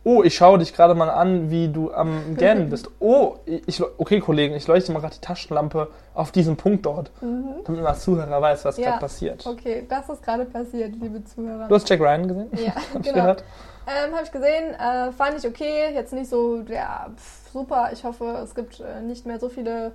Oh, 0.02 0.22
ich 0.22 0.34
schaue 0.34 0.58
dich 0.58 0.72
gerade 0.72 0.94
mal 0.94 1.10
an, 1.10 1.50
wie 1.50 1.68
du 1.68 1.92
am 1.92 2.34
Gähnen 2.38 2.70
bist. 2.70 2.88
Oh, 3.00 3.34
ich, 3.44 3.82
okay, 3.98 4.20
Kollegen, 4.20 4.54
ich 4.54 4.66
leuchte 4.66 4.92
mal 4.92 5.00
gerade 5.00 5.14
die 5.14 5.20
Taschenlampe 5.20 5.88
auf 6.14 6.32
diesen 6.32 6.56
Punkt 6.56 6.86
dort, 6.86 7.10
Mhm. 7.20 7.56
damit 7.64 7.82
man 7.82 7.86
als 7.92 8.00
Zuhörer 8.00 8.40
weiß, 8.40 8.64
was 8.64 8.78
Ja. 8.78 8.86
gerade 8.90 9.00
passiert. 9.00 9.46
Okay, 9.46 9.84
das 9.88 10.08
ist 10.08 10.22
gerade 10.22 10.46
passiert, 10.46 10.94
liebe 11.00 11.22
Zuhörer. 11.24 11.68
Du 11.68 11.74
hast 11.74 11.88
Jack 11.88 12.00
Ryan 12.00 12.28
gesehen? 12.28 12.48
Ja, 12.64 12.74
Hab 12.76 12.82
ich 12.96 13.02
genau. 13.02 13.14
gehört. 13.14 13.44
Ähm, 13.86 14.14
habe 14.14 14.24
ich 14.24 14.32
gesehen, 14.32 14.74
äh, 14.74 15.12
fand 15.12 15.36
ich 15.38 15.46
okay, 15.46 15.92
jetzt 15.94 16.12
nicht 16.12 16.30
so, 16.30 16.60
ja, 16.68 17.08
pf, 17.16 17.50
super. 17.52 17.90
Ich 17.92 18.04
hoffe, 18.04 18.24
es 18.42 18.54
gibt 18.54 18.80
äh, 18.80 19.02
nicht 19.02 19.26
mehr 19.26 19.38
so 19.40 19.48
viele 19.48 19.92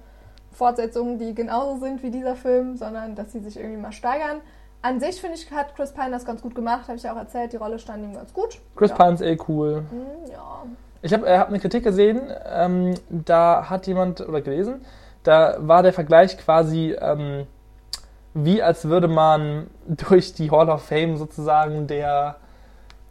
Fortsetzungen, 0.52 1.18
die 1.18 1.34
genauso 1.34 1.80
sind 1.80 2.04
wie 2.04 2.12
dieser 2.12 2.36
Film, 2.36 2.78
sondern 2.78 3.16
dass 3.16 3.32
sie 3.32 3.40
sich 3.40 3.58
irgendwie 3.58 3.78
mal 3.82 3.92
steigern. 3.92 4.42
An 4.86 5.00
sich 5.00 5.20
finde 5.20 5.36
ich, 5.36 5.50
hat 5.50 5.76
Chris 5.76 5.92
Pine 5.94 6.12
das 6.12 6.26
ganz 6.26 6.44
gut 6.44 6.54
gemacht, 6.54 6.84
habe 6.88 6.96
ich 6.96 7.02
ja 7.02 7.14
auch 7.14 7.18
erzählt, 7.18 7.52
die 7.52 7.58
Rolle 7.58 7.80
stand 7.80 8.04
ihm 8.04 8.14
ganz 8.14 8.32
gut. 8.32 8.60
Chris 8.76 8.92
ja. 8.92 8.96
Pine 8.96 9.14
ist 9.14 9.22
eh 9.22 9.36
cool. 9.48 9.84
Hm, 9.90 10.32
ja. 10.32 10.64
Ich 11.02 11.12
habe 11.12 11.26
äh, 11.26 11.40
hab 11.40 11.48
eine 11.48 11.60
Kritik 11.60 11.84
gesehen, 11.84 12.22
ähm, 12.46 12.94
da 13.10 13.68
hat 13.68 13.88
jemand, 13.88 14.22
oder 14.22 14.42
gelesen, 14.42 14.86
da 15.24 15.56
war 15.58 15.82
der 15.82 15.92
Vergleich 15.92 16.38
quasi 16.38 16.96
ähm, 17.02 17.48
wie 18.36 18.62
als 18.62 18.86
würde 18.86 19.08
man 19.08 19.72
durch 19.88 20.36
die 20.36 20.52
Hall 20.52 20.70
of 20.70 20.84
Fame 20.84 21.18
sozusagen 21.18 21.88
der 21.88 22.36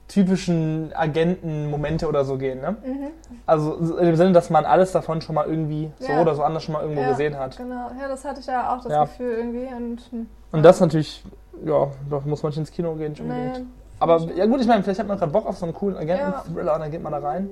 typischen 0.09 0.93
Agentenmomente 0.95 2.07
oder 2.09 2.25
so 2.25 2.37
gehen. 2.37 2.61
Ne? 2.61 2.77
Mhm. 2.85 3.09
Also 3.47 3.83
so 3.83 3.97
in 3.97 4.07
dem 4.07 4.17
Sinne, 4.17 4.33
dass 4.33 4.51
man 4.51 4.65
alles 4.65 4.93
davon 4.93 5.21
schon 5.23 5.35
mal 5.35 5.47
irgendwie 5.47 5.91
so 5.99 6.13
Ja. 6.13 6.21
oder 6.21 6.35
so 6.35 6.43
anders 6.43 6.63
schon 6.63 6.75
mal 6.75 6.83
irgendwo 6.83 7.01
Ja, 7.03 7.09
gesehen 7.11 7.39
hat. 7.39 7.57
Genau, 7.57 7.91
ja, 8.01 8.09
das 8.09 8.25
hatte 8.25 8.41
ich 8.41 8.47
ja 8.47 8.75
auch 8.75 8.83
das 8.83 8.93
Ja. 8.93 9.05
Gefühl 9.05 9.33
irgendwie. 9.33 9.67
Und, 9.75 10.01
hm, 10.11 10.27
Und 10.53 10.63
das 10.63 10.81
natürlich, 10.81 11.25
ja, 11.65 11.89
da 12.11 12.21
muss 12.25 12.43
man 12.43 12.51
nicht 12.51 12.59
ins 12.59 12.71
Kino 12.71 12.95
gehen, 12.95 13.13
nicht 13.13 13.23
nee, 13.25 13.31
unbedingt. 13.31 13.67
Aber 13.99 14.19
ja 14.37 14.45
gut, 14.47 14.61
ich 14.61 14.67
meine, 14.67 14.83
vielleicht 14.83 15.01
hat 15.01 15.07
man 15.09 15.19
gerade 15.19 15.33
Bock 15.33 15.47
auf 15.47 15.57
so 15.57 15.65
einen 15.65 15.75
coolen 15.75 15.97
Agenten-Thriller 15.97 16.75
und 16.75 16.81
dann 16.81 16.91
geht 16.91 17.03
man 17.03 17.13
da 17.13 17.19
rein. 17.19 17.49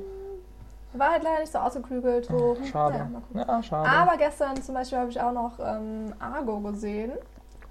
war 0.95 1.12
halt 1.12 1.23
leider 1.23 1.41
nicht 1.41 1.53
so 1.53 1.59
ausgeklügelt. 1.59 2.27
So, 2.27 2.57
hm, 2.59 2.65
Schade. 2.67 3.07
naja. 3.35 3.47
Ja, 3.49 3.62
schade. 3.62 3.88
Aber 3.88 4.17
gestern 4.19 4.61
zum 4.61 4.75
Beispiel 4.75 4.99
habe 4.99 5.11
ich 5.11 5.19
auch 5.21 5.33
noch 5.33 5.53
ähm, 5.59 6.12
Argo 6.21 6.61
gesehen. 6.61 7.12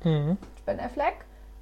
mhm. 0.04 0.38
Ben 0.66 0.80
Affleck. 0.80 1.14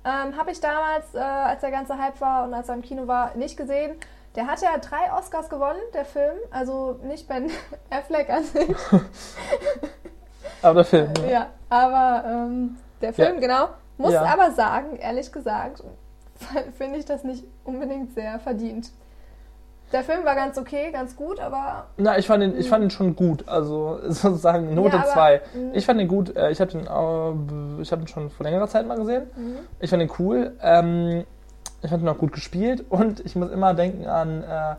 Ähm, 0.05 0.37
Habe 0.37 0.51
ich 0.51 0.59
damals, 0.61 1.13
äh, 1.13 1.19
als 1.19 1.61
der 1.61 1.71
ganze 1.71 1.97
Hype 1.97 2.19
war 2.21 2.45
und 2.45 2.53
als 2.53 2.69
er 2.69 2.75
im 2.75 2.81
Kino 2.81 3.07
war, 3.07 3.35
nicht 3.35 3.57
gesehen. 3.57 3.95
Der 4.35 4.47
hat 4.47 4.61
ja 4.61 4.77
drei 4.77 5.11
Oscars 5.17 5.49
gewonnen, 5.49 5.79
der 5.93 6.05
Film. 6.05 6.37
Also 6.51 6.99
nicht 7.03 7.27
Ben 7.27 7.49
Affleck 7.89 8.29
an 8.29 8.43
sich. 8.43 8.69
Aber 10.61 10.75
der 10.75 10.85
Film, 10.85 11.13
ja. 11.23 11.29
ja, 11.29 11.47
aber 11.69 12.27
ähm, 12.27 12.77
der 13.01 13.13
Film, 13.13 13.35
Ja. 13.35 13.39
genau. 13.39 13.69
Muss 13.97 14.13
Ja. 14.13 14.23
aber 14.25 14.51
sagen, 14.51 14.95
ehrlich 14.97 15.31
gesagt, 15.31 15.83
finde 16.77 16.99
ich 16.99 17.05
das 17.05 17.23
nicht 17.23 17.45
unbedingt 17.65 18.13
sehr 18.13 18.39
verdient. 18.39 18.91
Der 19.91 20.03
Film 20.03 20.23
war 20.23 20.35
ganz 20.35 20.57
okay, 20.57 20.91
ganz 20.91 21.15
gut, 21.15 21.39
aber. 21.39 21.87
Na, 21.97 22.17
ich 22.17 22.27
fand 22.27 22.43
ihn, 22.43 22.57
ich 22.57 22.69
fand 22.69 22.83
ihn 22.83 22.89
schon 22.91 23.15
gut. 23.15 23.47
Also 23.47 23.99
sozusagen 24.07 24.73
Note 24.75 24.97
Ja, 24.97 25.03
aber, 25.03 25.11
2. 25.11 25.41
mh. 25.53 25.71
Ich 25.73 25.85
fand 25.85 25.99
ihn 25.99 26.07
gut. 26.07 26.35
Äh, 26.35 26.51
Ich 26.51 26.61
habe 26.61 26.71
ihn, 26.73 26.85
äh, 26.85 27.81
ich 27.81 27.91
hab 27.91 27.99
ihn 27.99 28.07
schon 28.07 28.29
vor 28.29 28.43
längerer 28.45 28.67
Zeit 28.67 28.85
mal 28.87 28.97
gesehen. 28.97 29.29
Mhm. 29.35 29.57
Ich 29.79 29.89
fand 29.89 30.01
ihn 30.03 30.11
cool. 30.19 30.55
Ähm, 30.61 31.25
ich 31.81 31.89
fand 31.89 32.03
ihn 32.03 32.09
auch 32.09 32.17
gut 32.17 32.33
gespielt. 32.33 32.85
Und 32.89 33.19
ich 33.25 33.35
muss 33.35 33.49
immer 33.49 33.73
denken 33.73 34.05
an 34.05 34.43
äh, 34.43 34.75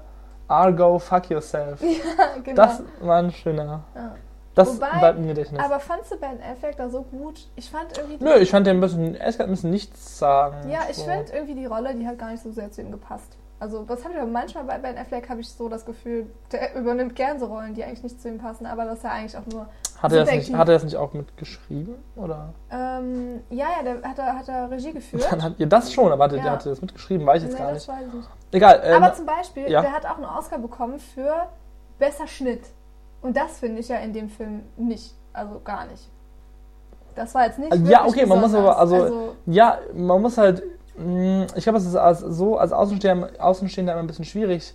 Argo, 0.49 0.99
Fuck 0.99 1.31
Yourself. 1.31 1.81
Ja, 1.83 2.43
genau. 2.43 2.57
Das 2.57 2.83
war 3.01 3.19
ein 3.19 3.31
schöner. 3.33 3.85
Ja. 3.95 4.15
Das 4.55 4.77
Wobei, 4.77 4.99
bleibt 4.99 5.19
im 5.19 5.29
Gedächtnis. 5.29 5.63
Aber 5.65 5.79
fandst 5.79 6.11
du 6.13 6.17
Ben 6.19 6.39
Affleck 6.43 6.77
da 6.77 6.89
so 6.89 7.03
gut? 7.03 7.49
Ich 7.57 7.71
fand 7.71 7.97
irgendwie. 7.97 8.23
Nö, 8.23 8.35
ich 8.37 8.51
fand 8.51 8.67
den 8.67 8.79
ein 8.79 8.81
bisschen, 8.81 9.15
er 9.15 9.29
ist 9.29 9.41
ein 9.41 9.49
bisschen 9.49 9.71
nichts 9.71 10.19
sagen. 10.19 10.69
Ja, 10.69 10.81
ich 10.91 10.97
so. 10.97 11.05
finde 11.05 11.33
irgendwie 11.33 11.55
die 11.55 11.67
Rolle, 11.67 11.95
die 11.95 12.07
hat 12.07 12.19
gar 12.19 12.31
nicht 12.31 12.43
so 12.43 12.51
sehr 12.51 12.71
zu 12.71 12.81
ihm 12.83 12.91
gepasst. 12.91 13.37
Also, 13.61 13.87
was 13.89 14.03
habe 14.05 14.15
ich 14.15 14.21
aber 14.21 14.31
manchmal 14.31 14.65
bei 14.65 14.79
Ben 14.79 14.97
Affleck 14.97 15.29
habe 15.29 15.43
ich 15.43 15.49
so 15.51 15.69
das 15.69 15.85
Gefühl, 15.85 16.27
der 16.51 16.75
übernimmt 16.75 17.15
gern 17.15 17.39
so 17.39 17.45
Rollen, 17.45 17.75
die 17.75 17.85
eigentlich 17.85 18.03
nicht 18.03 18.21
zu 18.21 18.29
ihm 18.29 18.39
passen, 18.39 18.65
aber 18.65 18.87
das 18.87 18.99
ist 18.99 19.05
ja 19.05 19.11
eigentlich 19.11 19.37
auch 19.37 19.45
nur. 19.53 19.67
Hat 20.03 20.13
er, 20.13 20.25
das 20.25 20.35
nicht, 20.35 20.55
hat 20.55 20.67
er 20.69 20.75
das 20.75 20.85
nicht 20.85 20.97
auch 20.97 21.13
mitgeschrieben? 21.13 21.95
Oder? 22.17 22.55
Ähm, 22.71 23.41
ja, 23.51 23.67
ja, 23.77 23.83
der 23.83 24.03
hat, 24.09 24.19
er- 24.19 24.39
hat 24.39 24.49
er 24.49 24.71
Regie 24.71 24.93
geführt. 24.95 25.27
Dann 25.31 25.43
hat 25.43 25.55
ihr 25.59 25.67
das 25.67 25.93
schon, 25.93 26.11
aber 26.11 26.25
hat, 26.25 26.33
Ja. 26.33 26.43
der 26.43 26.53
hat 26.53 26.65
das 26.65 26.81
mitgeschrieben, 26.81 27.27
weiß 27.27 27.43
ich 27.43 27.49
jetzt 27.51 27.59
Nee, 27.59 27.65
gar 27.65 27.73
das 27.75 27.87
nicht. 27.87 27.99
weiß 28.01 28.07
ich 28.09 28.15
nicht. 28.15 28.29
Egal. 28.53 28.81
ähm, 28.83 29.03
Aber 29.03 29.15
zum 29.15 29.27
Beispiel, 29.27 29.71
ja. 29.71 29.83
der 29.83 29.93
hat 29.93 30.07
auch 30.07 30.17
einen 30.17 30.25
Oscar 30.25 30.59
bekommen 30.59 30.99
für 30.99 31.47
besser 31.99 32.27
Schnitt. 32.27 32.63
Und 33.21 33.37
das 33.37 33.59
finde 33.59 33.81
ich 33.81 33.89
ja 33.89 33.97
in 33.97 34.15
dem 34.15 34.31
Film 34.31 34.63
nicht. 34.79 35.15
Also 35.35 35.61
gar 35.63 35.85
nicht. 35.87 36.09
Das 37.15 37.35
war 37.35 37.45
jetzt 37.45 37.59
nicht. 37.59 37.71
Also, 37.71 37.85
ja, 37.85 38.07
okay, 38.07 38.25
man 38.25 38.41
muss 38.41 38.55
aber- 38.55 38.79
also- 38.79 39.35
Ja, 39.45 39.79
man 39.93 40.23
muss 40.23 40.39
halt, 40.39 40.63
ich 41.57 41.63
glaube, 41.65 41.79
es 41.79 41.87
ist 41.87 41.97
als, 41.97 42.21
so 42.21 42.59
als 42.59 42.73
Außenstehender, 42.73 43.31
Außenstehender 43.39 43.93
immer 43.93 44.03
ein 44.03 44.07
bisschen 44.07 44.25
schwierig. 44.25 44.75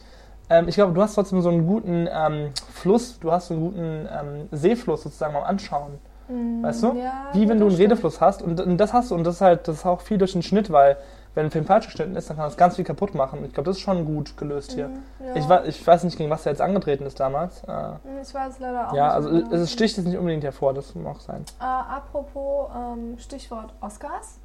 Ähm, 0.49 0.67
ich 0.67 0.75
glaube, 0.75 0.93
du 0.93 1.01
hast 1.01 1.15
trotzdem 1.15 1.41
so 1.41 1.49
einen 1.49 1.65
guten 1.65 2.07
ähm, 2.11 2.51
Fluss, 2.73 3.19
du 3.19 3.31
hast 3.31 3.47
so 3.47 3.53
einen 3.55 3.63
guten 3.63 4.07
ähm, 4.11 4.47
Seefluss 4.51 5.03
sozusagen 5.03 5.33
beim 5.33 5.43
Anschauen. 5.43 5.99
Mm, 6.27 6.63
Weißt 6.63 6.83
du? 6.83 6.93
Ja, 6.93 7.27
Wie 7.33 7.47
wenn 7.49 7.59
du 7.59 7.65
einen 7.65 7.75
stimmt. 7.75 7.91
Redefluss 7.91 8.21
hast 8.21 8.41
und, 8.41 8.59
und 8.59 8.77
das 8.77 8.93
hast 8.93 9.11
du 9.11 9.15
und 9.15 9.23
das 9.23 9.35
ist 9.35 9.41
halt, 9.41 9.67
das 9.67 9.77
ist 9.77 9.85
auch 9.85 10.01
viel 10.01 10.17
durch 10.17 10.33
den 10.33 10.41
Schnitt, 10.43 10.71
weil 10.71 10.97
wenn 11.35 11.45
ein 11.45 11.51
Film 11.51 11.65
falsch 11.65 11.85
geschnitten 11.87 12.15
ist, 12.15 12.29
dann 12.29 12.37
kann 12.37 12.45
das 12.45 12.55
ganz 12.57 12.75
viel 12.77 12.85
kaputt 12.85 13.13
machen. 13.13 13.43
Ich 13.45 13.53
glaube, 13.53 13.65
das 13.69 13.77
ist 13.77 13.81
schon 13.83 14.05
gut 14.05 14.37
gelöst 14.37 14.71
hier. 14.71 14.87
Mm, 14.87 14.93
ja. 15.27 15.35
Ich, 15.35 15.49
wei- 15.49 15.65
ich 15.65 15.85
weiß 15.85 16.03
nicht, 16.03 16.17
gegen 16.17 16.29
was 16.29 16.45
er 16.45 16.51
jetzt 16.53 16.61
angetreten 16.61 17.05
ist 17.05 17.19
damals. 17.19 17.63
Äh, 17.63 17.71
Mm, 17.71 18.21
Ich 18.21 18.33
weiß 18.33 18.59
leider 18.59 18.89
auch 18.89 18.93
ja, 18.93 19.09
also 19.09 19.29
genau. 19.29 19.51
es 19.55 19.71
sticht 19.71 19.97
jetzt 19.97 20.05
nicht 20.05 20.17
unbedingt 20.17 20.43
hervor, 20.43 20.73
das 20.73 20.93
mag 20.95 21.19
sein. 21.21 21.43
Äh, 21.59 21.63
apropos 21.63 22.69
ähm, 22.75 23.17
Stichwort 23.17 23.73
Oscars. 23.81 24.39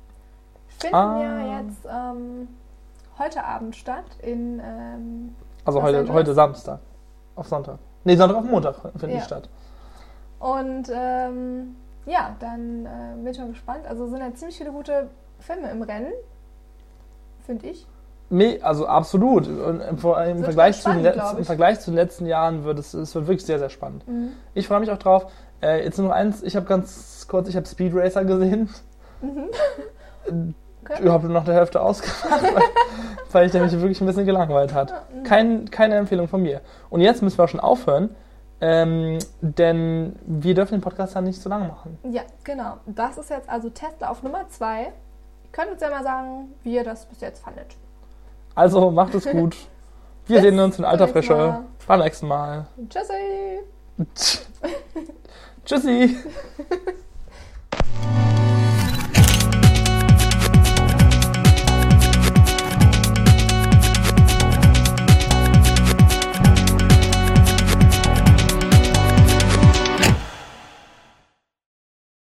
Finden 0.80 0.94
Ah. 0.96 1.20
ja 1.20 1.60
jetzt 1.60 1.86
ähm, 1.86 2.48
heute 3.18 3.44
Abend 3.44 3.76
statt 3.76 4.04
in 4.22 4.60
ähm, 4.64 5.34
Also 5.64 5.82
heute, 5.82 5.98
Angeles? 5.98 6.14
heute 6.16 6.34
Samstag. 6.34 6.80
Auf 7.36 7.48
Sonntag. 7.48 7.78
Nee, 8.04 8.16
Sonntag 8.16 8.36
auf 8.38 8.44
Montag 8.44 8.76
findet 8.96 9.10
Ja. 9.10 9.16
die 9.18 9.24
statt. 9.24 9.48
und 10.38 10.84
ähm, 10.92 11.76
ja, 12.06 12.34
dann 12.40 12.86
äh, 12.86 13.16
bin 13.22 13.26
ich 13.28 13.38
mal 13.38 13.48
gespannt. 13.48 13.86
Also 13.86 14.06
sind 14.08 14.20
ja 14.20 14.32
ziemlich 14.34 14.56
viele 14.56 14.72
gute 14.72 15.08
Filme 15.38 15.70
im 15.70 15.82
Rennen, 15.82 16.12
finde 17.44 17.66
ich. 17.68 17.86
Me 18.30 18.58
also 18.62 18.86
absolut. 18.86 19.48
Und 19.48 19.80
im, 19.80 19.90
im, 19.90 19.98
Vergleich 19.98 20.80
zu 20.80 20.88
den 20.90 21.00
spannend, 21.00 21.02
letzten, 21.02 21.20
glaub 21.20 21.32
Im 21.34 21.40
ich. 21.40 21.46
Vergleich 21.46 21.80
zu 21.80 21.90
den 21.90 21.96
letzten 21.96 22.26
Jahren 22.26 22.64
wird 22.64 22.78
es, 22.78 22.94
es 22.94 23.14
wird 23.14 23.26
wirklich 23.26 23.44
sehr, 23.44 23.58
sehr 23.58 23.70
spannend. 23.70 24.06
Mhm. 24.08 24.30
Ich 24.54 24.66
freue 24.68 24.80
mich 24.80 24.90
auch 24.90 24.98
drauf. 24.98 25.26
Äh, 25.60 25.84
jetzt 25.84 25.98
nur 25.98 26.08
noch 26.08 26.14
eins, 26.14 26.42
ich 26.42 26.56
habe 26.56 26.64
ganz 26.66 27.26
kurz, 27.28 27.48
ich 27.48 27.56
habe 27.56 27.66
Speed 27.66 27.92
Racer 27.94 28.24
gesehen. 28.24 28.70
Mhm. 29.20 29.50
Okay. 30.90 31.02
Ich 31.04 31.10
habe 31.10 31.28
noch 31.28 31.44
der 31.44 31.54
Hälfte 31.54 31.80
ausgemacht, 31.80 32.42
weil, 32.42 32.62
weil 33.32 33.46
ich 33.46 33.52
mich 33.54 33.72
wirklich 33.80 34.00
ein 34.00 34.06
bisschen 34.06 34.26
gelangweilt 34.26 34.74
hat. 34.74 34.92
Mhm. 35.14 35.22
Kein, 35.22 35.70
keine 35.70 35.96
Empfehlung 35.96 36.28
von 36.28 36.42
mir. 36.42 36.60
Und 36.88 37.00
jetzt 37.00 37.22
müssen 37.22 37.38
wir 37.38 37.44
auch 37.44 37.48
schon 37.48 37.60
aufhören, 37.60 38.14
ähm, 38.60 39.18
denn 39.40 40.16
wir 40.26 40.54
dürfen 40.54 40.74
den 40.74 40.80
Podcast 40.80 41.14
dann 41.16 41.24
nicht 41.24 41.40
so 41.40 41.48
lange 41.48 41.68
machen. 41.68 41.98
Ja, 42.10 42.22
genau. 42.44 42.78
Das 42.86 43.18
ist 43.18 43.30
jetzt 43.30 43.48
also 43.48 43.70
Testlauf 43.70 44.22
Nummer 44.22 44.48
zwei. 44.48 44.82
Ihr 44.82 45.50
könnt 45.52 45.70
uns 45.70 45.80
ja 45.80 45.90
mal 45.90 46.02
sagen, 46.02 46.52
wie 46.62 46.74
ihr 46.74 46.84
das 46.84 47.06
bis 47.06 47.20
jetzt 47.20 47.42
fandet. 47.42 47.76
Also 48.54 48.90
macht 48.90 49.14
es 49.14 49.26
gut. 49.26 49.56
Wir 50.26 50.36
Bis 50.36 50.44
sehen 50.44 50.60
uns 50.60 50.78
in 50.78 50.84
alter 50.84 51.08
Frische. 51.08 51.34
Mal. 51.34 51.64
Beim 51.88 52.00
nächsten 52.00 52.28
Mal. 52.28 52.66
Tschüssi! 52.88 53.60
Tschüssi. 55.64 56.16